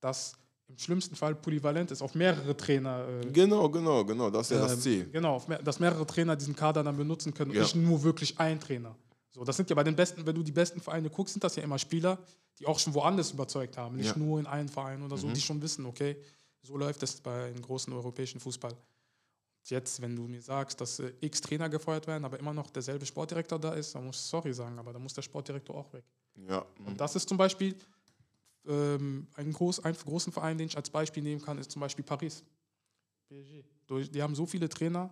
das 0.00 0.34
im 0.68 0.78
schlimmsten 0.78 1.16
Fall 1.16 1.34
polyvalent 1.34 1.90
ist, 1.90 2.02
auf 2.02 2.14
mehrere 2.14 2.56
Trainer. 2.56 3.06
Äh, 3.08 3.30
genau, 3.30 3.68
genau, 3.70 4.04
genau, 4.04 4.30
das 4.30 4.50
ist 4.50 4.56
ja 4.56 4.62
das 4.62 4.74
ähm, 4.74 4.80
Ziel. 4.80 5.10
Genau, 5.10 5.42
mehr, 5.46 5.62
dass 5.62 5.80
mehrere 5.80 6.06
Trainer 6.06 6.36
diesen 6.36 6.54
Kader 6.54 6.82
dann 6.82 6.96
benutzen 6.96 7.32
können 7.32 7.52
ja. 7.52 7.58
und 7.58 7.62
nicht 7.62 7.76
nur 7.76 8.02
wirklich 8.02 8.38
ein 8.38 8.60
Trainer. 8.60 8.94
So, 9.30 9.44
das 9.44 9.56
sind 9.56 9.70
ja 9.70 9.76
bei 9.76 9.84
den 9.84 9.94
besten, 9.94 10.26
wenn 10.26 10.34
du 10.34 10.42
die 10.42 10.52
besten 10.52 10.80
Vereine 10.80 11.08
guckst, 11.08 11.34
sind 11.34 11.44
das 11.44 11.56
ja 11.56 11.62
immer 11.62 11.78
Spieler, 11.78 12.18
die 12.58 12.66
auch 12.66 12.78
schon 12.78 12.94
woanders 12.94 13.32
überzeugt 13.32 13.76
haben, 13.76 13.96
nicht 13.96 14.16
ja. 14.16 14.18
nur 14.18 14.40
in 14.40 14.46
einem 14.46 14.68
Verein 14.68 15.02
oder 15.02 15.16
so, 15.16 15.26
mhm. 15.26 15.34
die 15.34 15.40
schon 15.40 15.60
wissen, 15.62 15.86
okay, 15.86 16.16
so 16.62 16.76
läuft 16.76 17.02
es 17.02 17.20
bei 17.20 17.46
einem 17.46 17.62
großen 17.62 17.92
europäischen 17.92 18.40
Fußball. 18.40 18.72
Jetzt, 19.70 20.00
wenn 20.00 20.14
du 20.14 20.28
mir 20.28 20.40
sagst, 20.40 20.80
dass 20.80 21.00
äh, 21.00 21.12
x 21.20 21.40
Trainer 21.40 21.68
gefeuert 21.68 22.06
werden, 22.06 22.24
aber 22.24 22.38
immer 22.38 22.52
noch 22.52 22.70
derselbe 22.70 23.04
Sportdirektor 23.04 23.58
da 23.58 23.74
ist, 23.74 23.94
dann 23.94 24.06
muss 24.06 24.16
ich 24.16 24.22
sorry 24.22 24.52
sagen, 24.52 24.78
aber 24.78 24.92
dann 24.92 25.02
muss 25.02 25.14
der 25.14 25.22
Sportdirektor 25.22 25.76
auch 25.76 25.92
weg. 25.92 26.04
Ja. 26.48 26.64
Und 26.84 27.00
das 27.00 27.16
ist 27.16 27.28
zum 27.28 27.36
Beispiel 27.36 27.74
ähm, 28.66 29.26
ein, 29.34 29.52
groß, 29.52 29.80
einen 29.80 29.96
großen 29.96 30.32
Verein, 30.32 30.58
den 30.58 30.68
ich 30.68 30.76
als 30.76 30.90
Beispiel 30.90 31.22
nehmen 31.22 31.42
kann, 31.42 31.58
ist 31.58 31.70
zum 31.70 31.80
Beispiel 31.80 32.04
Paris. 32.04 32.44
PSG. 33.28 33.64
Die 34.12 34.22
haben 34.22 34.34
so 34.34 34.46
viele 34.46 34.68
Trainer, 34.68 35.10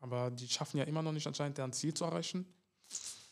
aber 0.00 0.30
die 0.30 0.48
schaffen 0.48 0.78
ja 0.78 0.84
immer 0.84 1.02
noch 1.02 1.12
nicht 1.12 1.26
anscheinend 1.26 1.58
deren 1.58 1.72
Ziel 1.72 1.92
zu 1.92 2.04
erreichen. 2.04 2.46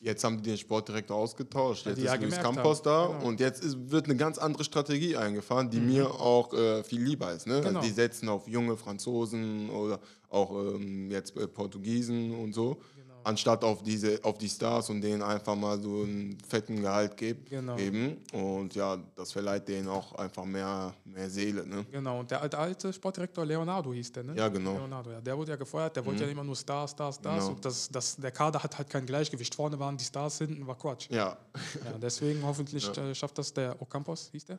Jetzt 0.02 0.24
haben 0.24 0.38
die 0.38 0.48
den 0.48 0.56
Sportdirektor 0.56 1.14
ausgetauscht, 1.14 1.84
jetzt 1.84 1.98
ist 1.98 2.20
Luis 2.22 2.38
Campos 2.38 2.80
da 2.80 3.06
genau. 3.06 3.20
Mhm. 3.20 3.26
und 3.26 3.40
jetzt 3.40 3.62
ist, 3.62 3.90
wird 3.90 4.06
eine 4.06 4.16
ganz 4.16 4.38
andere 4.38 4.64
Strategie 4.64 5.14
eingefahren, 5.14 5.68
die 5.68 5.78
mir 5.78 6.10
auch 6.10 6.54
äh, 6.54 6.82
viel 6.82 7.02
lieber 7.02 7.30
ist. 7.32 7.46
Ne? 7.46 7.60
Genau. 7.60 7.80
Also 7.80 7.80
die 7.80 7.90
setzen 7.90 8.30
auf 8.30 8.48
junge 8.48 8.78
Franzosen 8.78 9.68
oder 9.68 10.00
auch 10.30 10.52
ähm, 10.52 11.10
jetzt 11.10 11.36
äh, 11.36 11.46
Portugiesen 11.46 12.34
und 12.34 12.54
so. 12.54 12.80
Anstatt 13.24 13.62
auf 13.64 13.82
diese 13.82 14.18
auf 14.22 14.38
die 14.38 14.48
Stars 14.48 14.90
und 14.90 15.00
denen 15.00 15.22
einfach 15.22 15.54
mal 15.56 15.80
so 15.80 16.02
einen 16.02 16.38
fetten 16.48 16.80
Gehalt 16.82 17.16
geb, 17.16 17.48
Genau. 17.50 17.76
geben. 17.76 18.18
Und 18.32 18.74
ja, 18.74 18.96
das 19.16 19.32
verleiht 19.32 19.68
denen 19.68 19.88
auch 19.88 20.14
einfach 20.14 20.44
mehr, 20.44 20.92
mehr 21.04 21.28
Seele. 21.30 21.66
Ne? 21.66 21.84
Genau, 21.90 22.20
und 22.20 22.30
der 22.30 22.40
alte, 22.40 22.58
alte 22.58 22.92
Sportdirektor 22.92 23.44
Leonardo 23.44 23.92
hieß 23.92 24.12
der, 24.12 24.24
ne? 24.24 24.34
Ja, 24.36 24.48
genau. 24.48 24.74
Leonardo, 24.74 25.10
ja. 25.12 25.20
Der 25.20 25.36
wurde 25.36 25.50
ja 25.52 25.56
gefeuert, 25.56 25.94
der 25.96 26.04
wollte 26.04 26.24
ja 26.24 26.30
immer 26.30 26.44
nur 26.44 26.56
Stars, 26.56 26.92
Stars, 26.92 27.16
Stars. 27.16 27.38
Genau. 27.44 27.54
Und 27.56 27.64
das, 27.64 27.88
das, 27.88 28.16
der 28.16 28.30
Kader 28.30 28.62
hat 28.62 28.76
halt 28.78 28.88
kein 28.90 29.06
Gleichgewicht. 29.06 29.54
Vorne 29.54 29.78
waren 29.78 29.96
die 29.96 30.04
Stars, 30.04 30.38
hinten 30.38 30.66
war 30.66 30.76
Quatsch. 30.76 31.08
Ja, 31.10 31.36
Ja, 31.84 31.98
deswegen 32.00 32.42
hoffentlich 32.44 32.86
äh, 32.96 33.14
schafft 33.14 33.38
das 33.38 33.52
der 33.52 33.80
Ocampos, 33.80 34.28
hieß 34.32 34.44
der? 34.46 34.58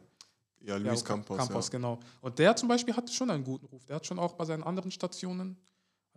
ja, 0.61 0.75
Ja, 0.75 0.77
Luis 0.77 1.01
Oca- 1.01 1.07
Campos. 1.07 1.37
Campos, 1.37 1.65
ja. 1.67 1.71
genau. 1.71 1.99
Und 2.21 2.37
der 2.37 2.55
zum 2.55 2.69
Beispiel 2.69 2.95
hatte 2.95 3.11
schon 3.11 3.29
einen 3.31 3.43
guten 3.43 3.65
Ruf. 3.65 3.83
Der 3.85 3.95
hat 3.95 4.05
schon 4.05 4.19
auch 4.19 4.33
bei 4.33 4.45
seinen 4.45 4.63
anderen 4.63 4.91
Stationen 4.91 5.57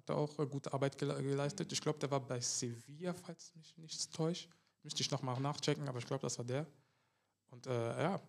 hat 0.08 0.16
auch 0.16 0.38
äh, 0.38 0.46
gute 0.46 0.73
Arbeit 0.73 0.99
gele 0.99 1.20
geleistet. 1.23 1.73
Ich 1.73 1.80
glaube, 1.80 1.99
der 1.99 2.11
war 2.11 2.20
bei 2.20 2.40
Sevilla, 2.40 3.14
falls 3.14 3.52
mich 3.56 3.76
nichts 3.78 4.08
täuscht. 4.08 4.49
Müsste 4.82 5.00
ich 5.00 5.11
nochmal 5.11 5.40
nachchecken, 5.40 5.88
aber 5.88 5.99
ich 5.99 6.06
glaube, 6.06 6.23
das 6.23 6.37
war 6.38 6.44
der. 6.44 6.66
Und 7.50 7.66
äh, 7.66 8.02
ja, 8.02 8.20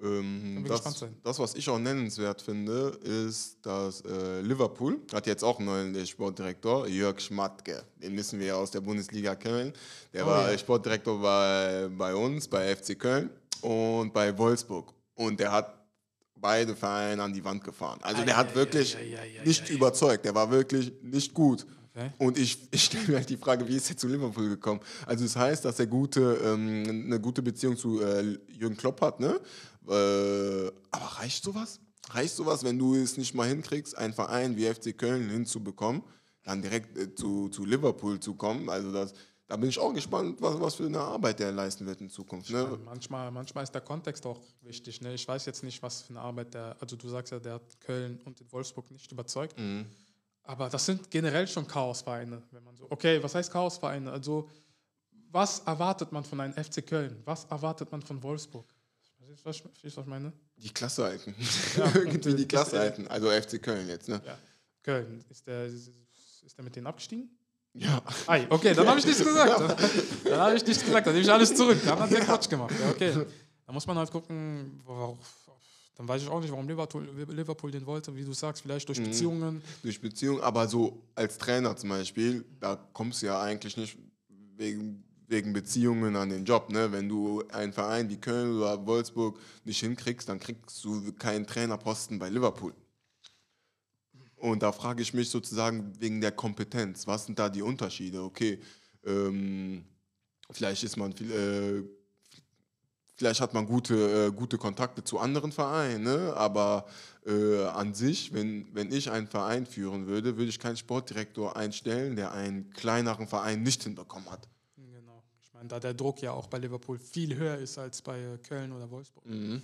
Ähm, 0.00 0.62
wir 0.62 0.68
das, 0.68 1.04
das, 1.22 1.38
was 1.38 1.54
ich 1.54 1.68
auch 1.68 1.78
nennenswert 1.78 2.42
finde, 2.42 2.88
ist, 3.02 3.64
dass 3.64 4.00
äh, 4.02 4.40
Liverpool 4.40 5.00
hat 5.12 5.26
jetzt 5.26 5.44
auch 5.44 5.58
einen 5.58 5.66
neuen 5.66 6.06
Sportdirektor, 6.06 6.88
Jörg 6.88 7.20
Schmatke. 7.20 7.84
Den 8.02 8.14
müssen 8.14 8.38
wir 8.40 8.46
ja 8.46 8.54
aus 8.56 8.70
der 8.70 8.80
Bundesliga 8.80 9.34
kennen. 9.36 9.72
Der 10.12 10.24
Oh 10.24 10.28
war 10.28 10.50
ja. 10.50 10.58
Sportdirektor 10.58 11.20
bei, 11.20 11.88
bei 11.96 12.14
uns, 12.14 12.48
bei 12.48 12.74
FC 12.74 12.98
Köln 12.98 13.30
und 13.60 14.12
bei 14.12 14.36
Wolfsburg. 14.36 14.92
Und 15.14 15.38
der 15.38 15.52
hat 15.52 15.81
beide 16.42 16.76
Vereine 16.76 17.22
an 17.22 17.32
die 17.32 17.42
Wand 17.42 17.64
gefahren. 17.64 17.98
Also 18.02 18.22
der 18.24 18.36
hat 18.36 18.54
wirklich 18.54 18.96
nicht 19.46 19.70
überzeugt. 19.70 20.26
Der 20.26 20.34
war 20.34 20.50
wirklich 20.50 20.92
nicht 21.00 21.32
gut. 21.32 21.66
Okay. 21.94 22.10
Und 22.18 22.38
ich, 22.38 22.58
ich 22.70 22.84
stelle 22.84 23.06
mir 23.06 23.16
halt 23.16 23.28
die 23.28 23.36
Frage, 23.36 23.66
wie 23.68 23.76
ist 23.76 23.88
er 23.90 23.96
zu 23.96 24.08
Liverpool 24.08 24.48
gekommen? 24.48 24.80
Also 25.06 25.24
es 25.24 25.36
heißt, 25.36 25.64
dass 25.64 25.78
er 25.78 25.86
gute, 25.86 26.40
ähm, 26.44 27.04
eine 27.06 27.20
gute 27.20 27.42
Beziehung 27.42 27.76
zu 27.76 28.00
äh, 28.00 28.38
Jürgen 28.48 28.76
Klopp 28.76 29.00
hat, 29.02 29.20
ne? 29.20 29.40
Äh, 29.88 30.72
aber 30.90 31.06
reicht 31.18 31.44
sowas? 31.44 31.80
Reicht 32.10 32.34
sowas, 32.34 32.64
wenn 32.64 32.78
du 32.78 32.94
es 32.94 33.16
nicht 33.16 33.34
mal 33.34 33.48
hinkriegst, 33.48 33.96
einen 33.96 34.14
Verein 34.14 34.56
wie 34.56 34.66
FC 34.66 34.96
Köln 34.96 35.28
hinzubekommen, 35.28 36.02
dann 36.44 36.62
direkt 36.62 36.96
äh, 36.96 37.14
zu, 37.14 37.48
zu 37.50 37.64
Liverpool 37.64 38.18
zu 38.20 38.34
kommen? 38.34 38.70
Also 38.70 38.90
das, 38.90 39.12
da 39.52 39.56
bin 39.56 39.68
ich 39.68 39.78
auch 39.78 39.92
gespannt, 39.92 40.40
was, 40.40 40.58
was 40.58 40.74
für 40.76 40.86
eine 40.86 40.98
Arbeit 40.98 41.38
der 41.38 41.52
leisten 41.52 41.84
wird 41.84 42.00
in 42.00 42.08
Zukunft. 42.08 42.48
Ne? 42.48 42.78
Manchmal, 42.86 43.30
manchmal 43.30 43.64
ist 43.64 43.72
der 43.72 43.82
Kontext 43.82 44.24
auch 44.24 44.40
wichtig. 44.62 45.02
Ne? 45.02 45.12
Ich 45.12 45.28
weiß 45.28 45.44
jetzt 45.44 45.62
nicht, 45.62 45.82
was 45.82 46.00
für 46.00 46.14
eine 46.14 46.20
Arbeit 46.20 46.54
der, 46.54 46.74
also 46.80 46.96
du 46.96 47.06
sagst 47.06 47.32
ja, 47.32 47.38
der 47.38 47.54
hat 47.54 47.80
Köln 47.80 48.18
und 48.24 48.40
in 48.40 48.50
Wolfsburg 48.50 48.90
nicht 48.90 49.12
überzeugt. 49.12 49.58
Mhm. 49.58 49.84
Aber 50.44 50.70
das 50.70 50.86
sind 50.86 51.10
generell 51.10 51.46
schon 51.46 51.66
Chaosvereine, 51.66 52.42
wenn 52.50 52.64
man 52.64 52.74
so. 52.78 52.86
Okay, 52.88 53.22
was 53.22 53.34
heißt 53.34 53.52
Chaosvereine? 53.52 54.10
Also, 54.10 54.48
was 55.30 55.58
erwartet 55.58 56.12
man 56.12 56.24
von 56.24 56.40
einem 56.40 56.54
FC 56.54 56.86
Köln? 56.86 57.20
Was 57.26 57.44
erwartet 57.44 57.92
man 57.92 58.00
von 58.00 58.22
Wolfsburg? 58.22 58.64
Verstehst 59.18 59.44
du, 59.44 59.44
was 59.50 59.56
verstehst 59.58 59.96
was 59.98 60.04
ich 60.04 60.08
meine? 60.08 60.32
Die 60.56 60.70
Klasse 60.70 61.04
halten. 61.04 61.34
Ja, 61.76 61.92
Irgendwie 61.94 62.34
die 62.36 62.48
Klasse 62.48 62.78
halten. 62.78 63.06
Also 63.06 63.28
FC 63.28 63.62
Köln 63.62 63.86
jetzt, 63.86 64.08
ne? 64.08 64.22
Ja. 64.24 64.38
Köln, 64.82 65.22
ist 65.28 65.46
der, 65.46 65.66
ist 65.66 65.90
der 66.56 66.64
mit 66.64 66.74
denen 66.74 66.86
abgestiegen? 66.86 67.28
Ja. 67.74 68.02
Ei, 68.26 68.46
okay, 68.50 68.74
dann 68.74 68.86
habe 68.86 68.98
ich 68.98 69.06
nichts 69.06 69.24
gesagt. 69.24 69.76
Dann 70.24 70.40
habe 70.40 70.56
ich 70.56 70.66
nichts 70.66 70.84
gesagt, 70.84 71.06
dann 71.06 71.14
nehme 71.14 71.24
ich 71.24 71.32
alles 71.32 71.54
zurück. 71.54 71.78
Dann 71.84 71.98
hat 71.98 72.10
der 72.10 72.20
Quatsch 72.20 72.48
gemacht. 72.48 72.74
Ja, 72.78 72.90
okay. 72.90 73.26
Da 73.66 73.72
muss 73.72 73.86
man 73.86 73.96
halt 73.96 74.10
gucken, 74.10 74.82
worauf, 74.84 75.18
dann 75.96 76.06
weiß 76.06 76.22
ich 76.22 76.28
auch 76.28 76.40
nicht, 76.40 76.50
warum 76.50 76.68
Liverpool, 76.68 77.08
Liverpool 77.28 77.70
den 77.70 77.86
wollte, 77.86 78.14
wie 78.14 78.24
du 78.24 78.32
sagst, 78.32 78.62
vielleicht 78.62 78.88
durch 78.88 79.02
Beziehungen. 79.02 79.62
durch 79.82 80.00
Beziehung, 80.00 80.40
aber 80.42 80.68
so 80.68 81.02
als 81.14 81.38
Trainer 81.38 81.74
zum 81.76 81.90
Beispiel, 81.90 82.44
da 82.60 82.76
kommst 82.92 83.22
du 83.22 83.26
ja 83.26 83.40
eigentlich 83.40 83.76
nicht 83.76 83.96
wegen, 84.56 85.04
wegen 85.28 85.52
Beziehungen 85.52 86.16
an 86.16 86.28
den 86.28 86.44
Job. 86.44 86.70
Ne? 86.70 86.92
Wenn 86.92 87.08
du 87.08 87.42
einen 87.52 87.72
Verein 87.72 88.10
wie 88.10 88.18
Köln 88.18 88.56
oder 88.56 88.84
Wolfsburg 88.86 89.38
nicht 89.64 89.80
hinkriegst, 89.80 90.28
dann 90.28 90.38
kriegst 90.38 90.84
du 90.84 91.12
keinen 91.12 91.46
Trainerposten 91.46 92.18
bei 92.18 92.28
Liverpool. 92.28 92.74
Und 94.42 94.64
da 94.64 94.72
frage 94.72 95.02
ich 95.02 95.14
mich 95.14 95.30
sozusagen 95.30 95.92
wegen 96.00 96.20
der 96.20 96.32
Kompetenz, 96.32 97.06
was 97.06 97.26
sind 97.26 97.38
da 97.38 97.48
die 97.48 97.62
Unterschiede? 97.62 98.24
Okay, 98.24 98.58
ähm, 99.04 99.84
vielleicht 100.50 100.82
ist 100.82 100.96
man 100.96 101.12
viel, 101.12 101.30
äh, 101.30 101.84
vielleicht 103.14 103.40
hat 103.40 103.54
man 103.54 103.66
gute, 103.66 103.94
äh, 103.94 104.32
gute 104.32 104.58
Kontakte 104.58 105.04
zu 105.04 105.20
anderen 105.20 105.52
Vereinen, 105.52 106.02
ne? 106.02 106.34
aber 106.34 106.86
äh, 107.24 107.66
an 107.66 107.94
sich, 107.94 108.32
wenn, 108.32 108.66
wenn 108.74 108.90
ich 108.90 109.12
einen 109.12 109.28
Verein 109.28 109.64
führen 109.64 110.08
würde, 110.08 110.36
würde 110.36 110.48
ich 110.48 110.58
keinen 110.58 110.76
Sportdirektor 110.76 111.56
einstellen, 111.56 112.16
der 112.16 112.32
einen 112.32 112.68
kleineren 112.70 113.28
Verein 113.28 113.62
nicht 113.62 113.84
hinbekommen 113.84 114.28
hat. 114.28 114.48
Genau. 114.76 115.22
Ich 115.40 115.54
meine, 115.54 115.68
da 115.68 115.78
der 115.78 115.94
Druck 115.94 116.20
ja 116.20 116.32
auch 116.32 116.48
bei 116.48 116.58
Liverpool 116.58 116.98
viel 116.98 117.36
höher 117.36 117.58
ist 117.58 117.78
als 117.78 118.02
bei 118.02 118.18
äh, 118.18 118.38
Köln 118.38 118.72
oder 118.72 118.90
Wolfsburg. 118.90 119.24
Mhm. 119.24 119.62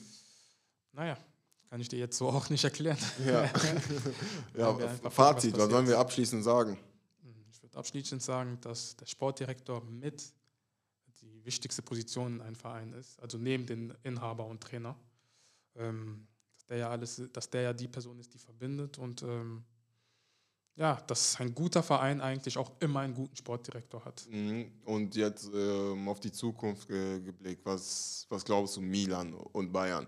Naja, 0.92 1.18
kann 1.68 1.80
ich 1.80 1.88
dir 1.88 1.98
jetzt 1.98 2.16
so 2.16 2.28
auch 2.28 2.48
nicht 2.50 2.64
erklären. 2.64 2.98
Ja, 3.26 3.44
ja 4.56 4.78
Fazit, 5.10 5.52
gucken, 5.52 5.60
was 5.60 5.66
was 5.66 5.70
sollen 5.70 5.86
wir 5.86 5.98
abschließend 5.98 6.42
sagen? 6.42 6.78
Ich 7.50 7.62
würde 7.62 7.76
abschließend 7.76 8.22
sagen, 8.22 8.58
dass 8.60 8.96
der 8.96 9.06
Sportdirektor 9.06 9.82
mit 9.84 10.32
die 11.20 11.44
wichtigste 11.44 11.82
Position 11.82 12.36
in 12.36 12.40
einem 12.40 12.56
Verein 12.56 12.92
ist, 12.92 13.20
also 13.20 13.38
neben 13.38 13.66
den 13.66 13.92
Inhaber 14.02 14.46
und 14.46 14.62
Trainer. 14.62 14.96
Ähm, 15.76 16.26
dass 16.52 16.66
der 16.66 16.78
ja 16.78 16.90
alles, 16.90 17.22
dass 17.32 17.50
der 17.50 17.62
ja 17.62 17.72
die 17.72 17.88
Person 17.88 18.18
ist, 18.18 18.32
die 18.34 18.38
verbindet 18.38 18.98
und 18.98 19.22
ähm, 19.22 19.64
ja, 20.76 20.94
dass 21.08 21.40
ein 21.40 21.54
guter 21.54 21.82
Verein 21.82 22.20
eigentlich 22.20 22.56
auch 22.56 22.70
immer 22.78 23.00
einen 23.00 23.14
guten 23.14 23.34
Sportdirektor 23.34 24.04
hat. 24.04 24.26
Mhm. 24.30 24.70
Und 24.84 25.16
jetzt 25.16 25.50
ähm, 25.52 26.08
auf 26.08 26.20
die 26.20 26.30
Zukunft 26.30 26.86
ge 26.86 27.20
geblickt, 27.20 27.66
was, 27.66 28.26
was 28.28 28.44
glaubst 28.44 28.76
du, 28.76 28.80
Milan 28.80 29.34
und 29.34 29.72
Bayern? 29.72 30.06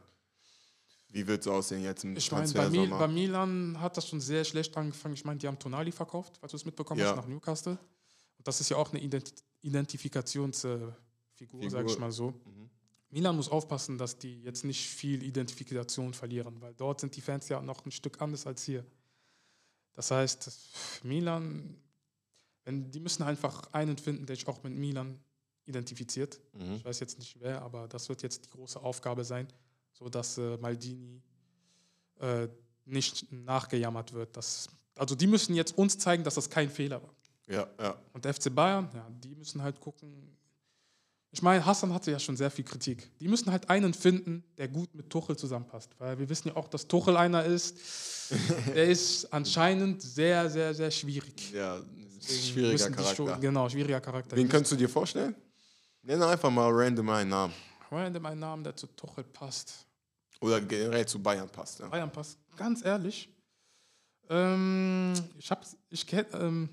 Wie 1.13 1.27
wird 1.27 1.41
es 1.43 1.49
aussehen 1.49 1.83
jetzt 1.83 2.05
im 2.05 2.17
Ich 2.17 2.31
meine, 2.31 2.53
bei, 2.53 2.71
Mil 2.71 2.89
bei 2.89 3.09
Milan 3.09 3.81
hat 3.81 3.97
das 3.97 4.09
schon 4.09 4.21
sehr 4.21 4.45
schlecht 4.45 4.77
angefangen. 4.77 5.15
Ich 5.15 5.25
meine, 5.25 5.39
die 5.39 5.47
haben 5.49 5.59
Tonali 5.59 5.91
verkauft, 5.91 6.37
falls 6.41 6.53
du 6.53 6.57
es 6.57 6.65
mitbekommen 6.65 7.01
Ja. 7.01 7.09
hast, 7.11 7.17
nach 7.17 7.27
Newcastle. 7.27 7.73
Und 8.39 8.47
das 8.47 8.61
ist 8.61 8.69
ja 8.71 8.77
auch 8.77 8.91
eine 8.93 9.01
Identi 9.03 9.33
Identifikationsfigur, 9.63 10.97
Figur. 11.35 11.71
sage 11.71 11.91
ich 11.91 11.99
mal 11.99 12.11
so. 12.13 12.31
Mhm. 12.31 12.71
Milan 13.11 13.37
muss 13.37 13.51
aufpassen, 13.51 13.99
dass 13.99 14.19
die 14.19 14.41
jetzt 14.43 14.65
nicht 14.65 14.89
viel 14.89 15.23
Identifikation 15.23 16.15
verlieren, 16.15 16.61
weil 16.61 16.73
dort 16.75 17.01
sind 17.01 17.15
die 17.17 17.21
Fans 17.21 17.49
ja 17.49 17.61
noch 17.61 17.85
ein 17.85 17.91
Stück 17.91 18.23
anders 18.23 18.47
als 18.47 18.63
hier. 18.63 18.85
Das 19.93 20.11
heißt, 20.13 21.03
Milan, 21.03 21.77
wenn, 22.65 22.91
die 22.91 23.01
müssen 23.01 23.23
einfach 23.25 23.71
einen 23.73 23.99
finden, 23.99 24.25
der 24.27 24.37
sich 24.37 24.47
auch 24.47 24.63
mit 24.63 24.73
Milan 24.75 25.19
identifiziert. 25.67 26.41
Mhm. 26.55 26.75
Ich 26.77 26.85
weiß 26.85 27.01
jetzt 27.01 27.19
nicht 27.19 27.39
wer, 27.41 27.61
aber 27.63 27.89
das 27.89 28.09
wird 28.09 28.23
jetzt 28.23 28.47
die 28.47 28.51
große 28.51 28.81
Aufgabe 28.81 29.25
sein, 29.25 29.49
sodass 30.01 30.39
äh, 30.39 30.57
Maldini 30.57 31.23
äh, 32.19 32.49
nicht 32.87 33.31
nachgejammert 33.31 34.13
wird. 34.13 34.37
Dass, 34.37 34.69
also 34.97 35.15
die 35.15 35.27
müssen 35.27 35.55
jetzt 35.55 35.77
uns 35.79 35.99
zeigen, 35.99 36.25
dass 36.25 36.35
das 36.35 36.51
kein 36.51 36.71
Fehler 36.71 37.03
war. 37.03 37.15
Ja, 37.47 37.67
ja. 37.81 37.97
Und 38.13 38.25
der 38.25 38.35
FC 38.35 38.53
Bayern, 38.55 38.89
ja, 38.95 39.07
die 39.23 39.35
müssen 39.35 39.63
halt 39.63 39.79
gucken. 39.81 40.37
Ich 41.33 41.43
meine, 41.43 41.65
Hassan 41.65 41.95
hatte 41.95 42.11
ja 42.11 42.19
schon 42.19 42.37
sehr 42.37 42.51
viel 42.51 42.65
Kritik. 42.65 43.09
Die 43.21 43.29
müssen 43.29 43.53
halt 43.53 43.71
einen 43.71 43.95
finden, 43.95 44.43
der 44.59 44.67
gut 44.69 44.93
mit 44.95 45.11
Tuchel 45.11 45.37
zusammenpasst. 45.37 45.91
Weil 45.99 46.19
wir 46.19 46.29
wissen 46.29 46.49
ja 46.49 46.57
auch, 46.57 46.67
dass 46.67 46.89
Tuchel 46.89 47.17
einer 47.17 47.45
ist, 47.45 47.77
der 48.75 48.89
ist 48.89 49.33
anscheinend 49.33 50.03
sehr, 50.03 50.49
sehr, 50.51 50.75
sehr 50.75 50.91
schwierig. 50.91 51.53
Ja, 51.53 51.81
schwieriger 52.21 52.91
Charakter. 52.91 53.15
Schon, 53.15 53.41
genau, 53.41 53.69
schwieriger 53.69 54.01
Charakter. 54.01 54.37
Wen 54.37 54.49
könntest 54.49 54.73
du 54.73 54.77
dir 54.77 54.89
vorstellen? 54.89 55.35
Nenn 56.03 56.23
einfach 56.23 56.51
mal 56.51 56.71
random 56.73 57.09
einen 57.11 57.31
Namen. 57.31 57.55
Random 57.91 58.27
einen 58.27 58.41
Namen, 58.41 58.65
der 58.65 58.75
zu 58.77 58.87
Tuchel 58.89 59.25
passt. 59.25 59.87
Oder 60.41 60.61
generell 60.61 61.07
zu 61.07 61.23
Bayern 61.23 61.49
passt. 61.49 61.81
Ja. 61.81 61.89
Bayern 61.89 62.11
passt. 62.11 62.39
Ganz 62.57 62.85
ehrlich. 62.85 63.29
Ähm, 64.29 65.13
ich 65.39 65.51
habe, 65.51 65.63
ich 65.91 66.07
kenn, 66.07 66.25
ähm, 66.35 66.69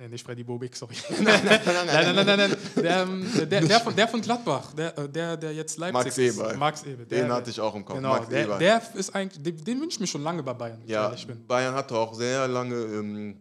Nee, 0.00 0.06
nicht 0.06 0.24
Freddy 0.24 0.44
Bobik, 0.44 0.76
sorry. 0.76 0.94
nein, 1.20 1.40
nein, 1.44 1.60
nein, 1.64 1.86
nein, 2.14 2.14
nein, 2.14 2.38
nein, 2.38 2.56
Der, 2.76 3.02
ähm, 3.02 3.26
der, 3.50 3.60
der, 3.62 3.80
von, 3.80 3.96
der 3.96 4.06
von 4.06 4.20
Gladbach, 4.20 4.72
der, 4.72 4.96
äh, 4.96 5.08
der, 5.08 5.36
der 5.36 5.52
jetzt 5.52 5.76
Leipzig 5.76 6.04
Max 6.04 6.18
Eber. 6.18 6.52
ist. 6.52 6.56
Max 6.56 6.82
Eber. 6.84 7.04
Den 7.04 7.32
hatte 7.32 7.50
ich 7.50 7.60
auch 7.60 7.74
im 7.74 7.84
Kopf. 7.84 7.96
Genau, 7.96 8.10
Max 8.10 8.28
der, 8.28 8.44
Eber. 8.44 8.58
der 8.58 8.80
ist 8.94 9.12
eigentlich, 9.12 9.42
den, 9.42 9.64
den 9.64 9.80
wünsche 9.80 9.96
ich 9.96 10.00
mir 10.00 10.06
schon 10.06 10.22
lange 10.22 10.44
bei 10.44 10.52
Bayern. 10.54 10.80
Ja. 10.86 11.12
Bayern 11.48 11.74
hatte 11.74 11.96
auch 11.96 12.14
sehr 12.14 12.46
lange 12.46 12.76
ähm, 12.76 13.40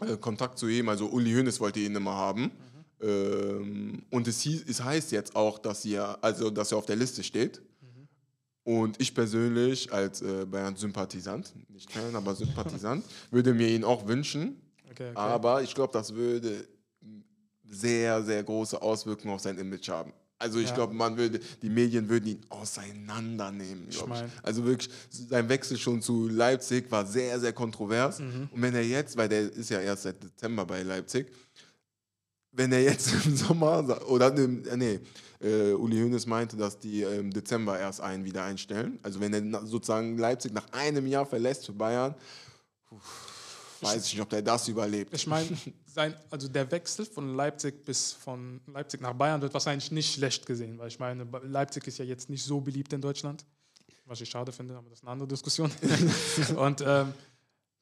äh, 0.00 0.16
Kontakt 0.16 0.58
zu 0.58 0.66
ihm. 0.66 0.88
Also 0.88 1.06
Uli 1.06 1.32
Hoeneß 1.32 1.60
wollte 1.60 1.78
ihn 1.78 1.94
immer 1.94 2.14
haben. 2.14 2.50
Ähm, 3.00 4.02
und 4.10 4.26
es, 4.26 4.40
hieß, 4.40 4.64
es 4.68 4.82
heißt 4.82 5.12
jetzt 5.12 5.36
auch, 5.36 5.60
dass 5.60 5.84
er, 5.84 6.18
also, 6.22 6.50
dass 6.50 6.72
er 6.72 6.78
auf 6.78 6.86
der 6.86 6.96
Liste 6.96 7.22
steht. 7.22 7.62
Und 8.64 8.98
ich 9.00 9.14
persönlich 9.14 9.92
als 9.92 10.22
äh, 10.22 10.46
Bayern-Sympathisant, 10.46 11.52
nicht 11.68 11.92
Fan, 11.92 12.16
aber 12.16 12.34
Sympathisant, 12.34 13.04
würde 13.30 13.52
mir 13.52 13.68
ihn 13.68 13.84
auch 13.84 14.06
wünschen. 14.06 14.60
Okay, 14.90 15.10
okay. 15.10 15.12
Aber 15.16 15.62
ich 15.62 15.74
glaube, 15.74 15.92
das 15.92 16.14
würde 16.14 16.66
sehr, 17.68 18.22
sehr 18.22 18.42
große 18.42 18.80
Auswirkungen 18.80 19.34
auf 19.34 19.40
sein 19.40 19.58
Image 19.58 19.88
haben. 19.88 20.12
Also 20.38 20.58
ich 20.58 20.68
Ja. 20.68 20.74
glaube, 20.74 20.94
man 20.94 21.16
würde, 21.16 21.40
die 21.62 21.68
Medien 21.70 22.08
würden 22.08 22.26
ihn 22.26 22.40
auseinandernehmen. 22.48 23.86
Ich 23.88 24.04
mein- 24.06 24.30
Also 24.42 24.64
wirklich, 24.64 24.90
sein 25.10 25.48
Wechsel 25.48 25.76
schon 25.78 26.02
zu 26.02 26.28
Leipzig 26.28 26.90
war 26.90 27.06
sehr, 27.06 27.38
sehr 27.40 27.52
kontrovers. 27.52 28.18
Mhm. 28.20 28.48
Und 28.50 28.62
wenn 28.62 28.74
er 28.74 28.84
jetzt, 28.84 29.16
weil 29.16 29.28
der 29.28 29.42
ist 29.52 29.70
ja 29.70 29.80
erst 29.80 30.02
seit 30.04 30.22
Dezember 30.22 30.64
bei 30.66 30.82
Leipzig, 30.82 31.26
wenn 32.52 32.72
er 32.72 32.82
jetzt 32.82 33.12
im 33.26 33.36
Sommer, 33.36 34.00
oder 34.08 34.30
nee, 34.30 34.62
nee 34.76 35.00
äh, 35.44 35.72
Uli 35.74 36.00
Hoeneß 36.00 36.26
meinte, 36.26 36.56
dass 36.56 36.78
die 36.78 37.02
im 37.02 37.30
Dezember 37.30 37.78
erst 37.78 38.00
einen 38.00 38.24
wieder 38.24 38.44
einstellen. 38.44 38.98
Also 39.02 39.20
wenn 39.20 39.34
er 39.34 39.66
sozusagen 39.66 40.18
Leipzig 40.18 40.52
nach 40.52 40.66
einem 40.72 41.06
Jahr 41.06 41.26
verlässt 41.26 41.66
für 41.66 41.72
Bayern, 41.72 42.14
uff, 42.90 43.34
weiß 43.84 44.06
ich 44.06 44.14
nicht, 44.14 44.22
ob 44.22 44.30
der 44.30 44.42
das 44.42 44.66
überlebt. 44.68 45.12
Ich 45.14 45.26
meine, 45.26 45.48
also 46.30 46.48
der 46.48 46.70
Wechsel 46.70 47.04
von 47.04 47.36
Leipzig 47.36 47.84
bis 47.84 48.12
von 48.12 48.60
Leipzig 48.66 49.00
nach 49.00 49.12
Bayern 49.12 49.40
wird 49.42 49.52
wahrscheinlich 49.52 49.90
nicht 49.90 50.14
schlecht 50.14 50.46
gesehen, 50.46 50.78
weil 50.78 50.88
ich 50.88 50.98
meine, 50.98 51.26
Leipzig 51.42 51.86
ist 51.86 51.98
ja 51.98 52.04
jetzt 52.04 52.30
nicht 52.30 52.42
so 52.42 52.60
beliebt 52.60 52.92
in 52.92 53.00
Deutschland, 53.00 53.44
was 54.06 54.20
ich 54.20 54.28
schade 54.28 54.52
finde, 54.52 54.76
aber 54.76 54.88
das 54.88 54.98
ist 54.98 55.04
eine 55.04 55.12
andere 55.12 55.28
Diskussion. 55.28 55.70
Und 56.56 56.82
ähm, 56.86 57.12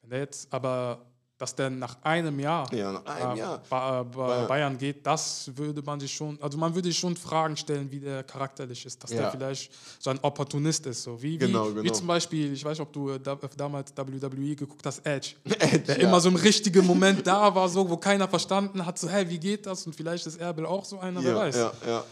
wenn 0.01 0.09
der 0.09 0.19
jetzt 0.19 0.51
aber, 0.51 1.05
dass 1.37 1.55
der 1.55 1.69
nach 1.69 1.97
einem 2.03 2.39
Jahr, 2.39 2.71
Ja, 2.73 2.91
nach 2.93 3.05
einem 3.05 3.35
äh, 3.37 3.39
Jahr. 3.39 3.61
Ba 3.69 4.03
ba 4.03 4.45
Bayern. 4.45 4.77
Geht, 4.77 5.05
das 5.05 5.51
würde 5.55 5.81
man 5.81 5.99
sich 5.99 6.13
schon, 6.13 6.41
also 6.41 6.57
man 6.57 6.73
würde 6.75 6.87
sich 6.89 6.97
schon 6.97 7.15
Fragen 7.15 7.57
stellen, 7.57 7.89
wie 7.91 7.99
der 7.99 8.23
charakterlich 8.23 8.85
ist, 8.85 9.03
dass 9.03 9.11
Ja. 9.11 9.21
der 9.23 9.31
vielleicht 9.31 9.71
so 9.99 10.09
ein 10.11 10.19
Opportunist 10.21 10.85
ist, 10.85 11.03
so 11.03 11.21
wie, 11.21 11.33
wie, 11.33 11.37
Genau, 11.39 11.69
wie 11.75 11.81
genau. 11.81 11.93
zum 11.93 12.07
Beispiel, 12.07 12.53
ich 12.53 12.63
weiß 12.63 12.77
nicht, 12.77 12.87
ob 12.87 12.93
du 12.93 13.09
äh, 13.09 13.19
da, 13.19 13.35
damals 13.57 13.93
WWE 13.97 14.55
geguckt 14.55 14.85
hast, 14.85 14.99
Edge 15.05 15.35
Edge, 15.43 15.79
der 15.79 15.99
ja. 16.01 16.07
immer 16.07 16.19
so 16.19 16.29
im 16.29 16.35
richtigen 16.35 16.85
Moment 16.85 17.25
da 17.25 17.53
war, 17.53 17.67
so, 17.69 17.89
wo 17.89 17.97
keiner 17.97 18.27
verstanden 18.27 18.85
hat, 18.85 18.97
so, 18.99 19.09
hey, 19.09 19.29
wie 19.29 19.39
geht 19.39 19.65
das? 19.65 19.85
Und 19.85 19.95
vielleicht 19.95 20.25
ist 20.25 20.37
Erbil 20.37 20.65
auch 20.65 20.85
so 20.85 20.99
einer, 20.99 21.23
wer 21.23 21.35
weiß. 21.35 21.55
ja, 21.55 21.71
ja. 21.85 22.03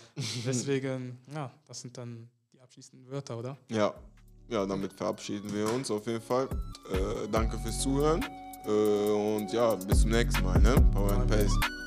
Deswegen, 0.46 1.18
ja, 1.34 1.52
das 1.68 1.82
sind 1.82 1.98
dann 1.98 2.30
die 2.54 2.60
abschließenden 2.60 3.10
Wörter, 3.10 3.38
oder? 3.38 3.58
Ja. 3.70 3.94
ja, 4.50 4.66
damit 4.66 4.94
verabschieden 4.94 5.54
wir 5.54 5.72
uns 5.72 5.90
auf 5.92 6.06
jeden 6.08 6.22
Fall. 6.22 6.48
Äh, 6.92 7.28
danke 7.32 7.58
fürs 7.60 7.80
Zuhören. 7.82 8.24
Äh, 8.66 9.12
und 9.12 9.52
ja, 9.52 9.76
bis 9.76 10.02
zum 10.02 10.12
nächsten 10.12 10.44
Mal. 10.44 10.60
Ne? 10.60 10.76
Power 10.94 11.12
and 11.14 11.30
Pace. 11.30 11.81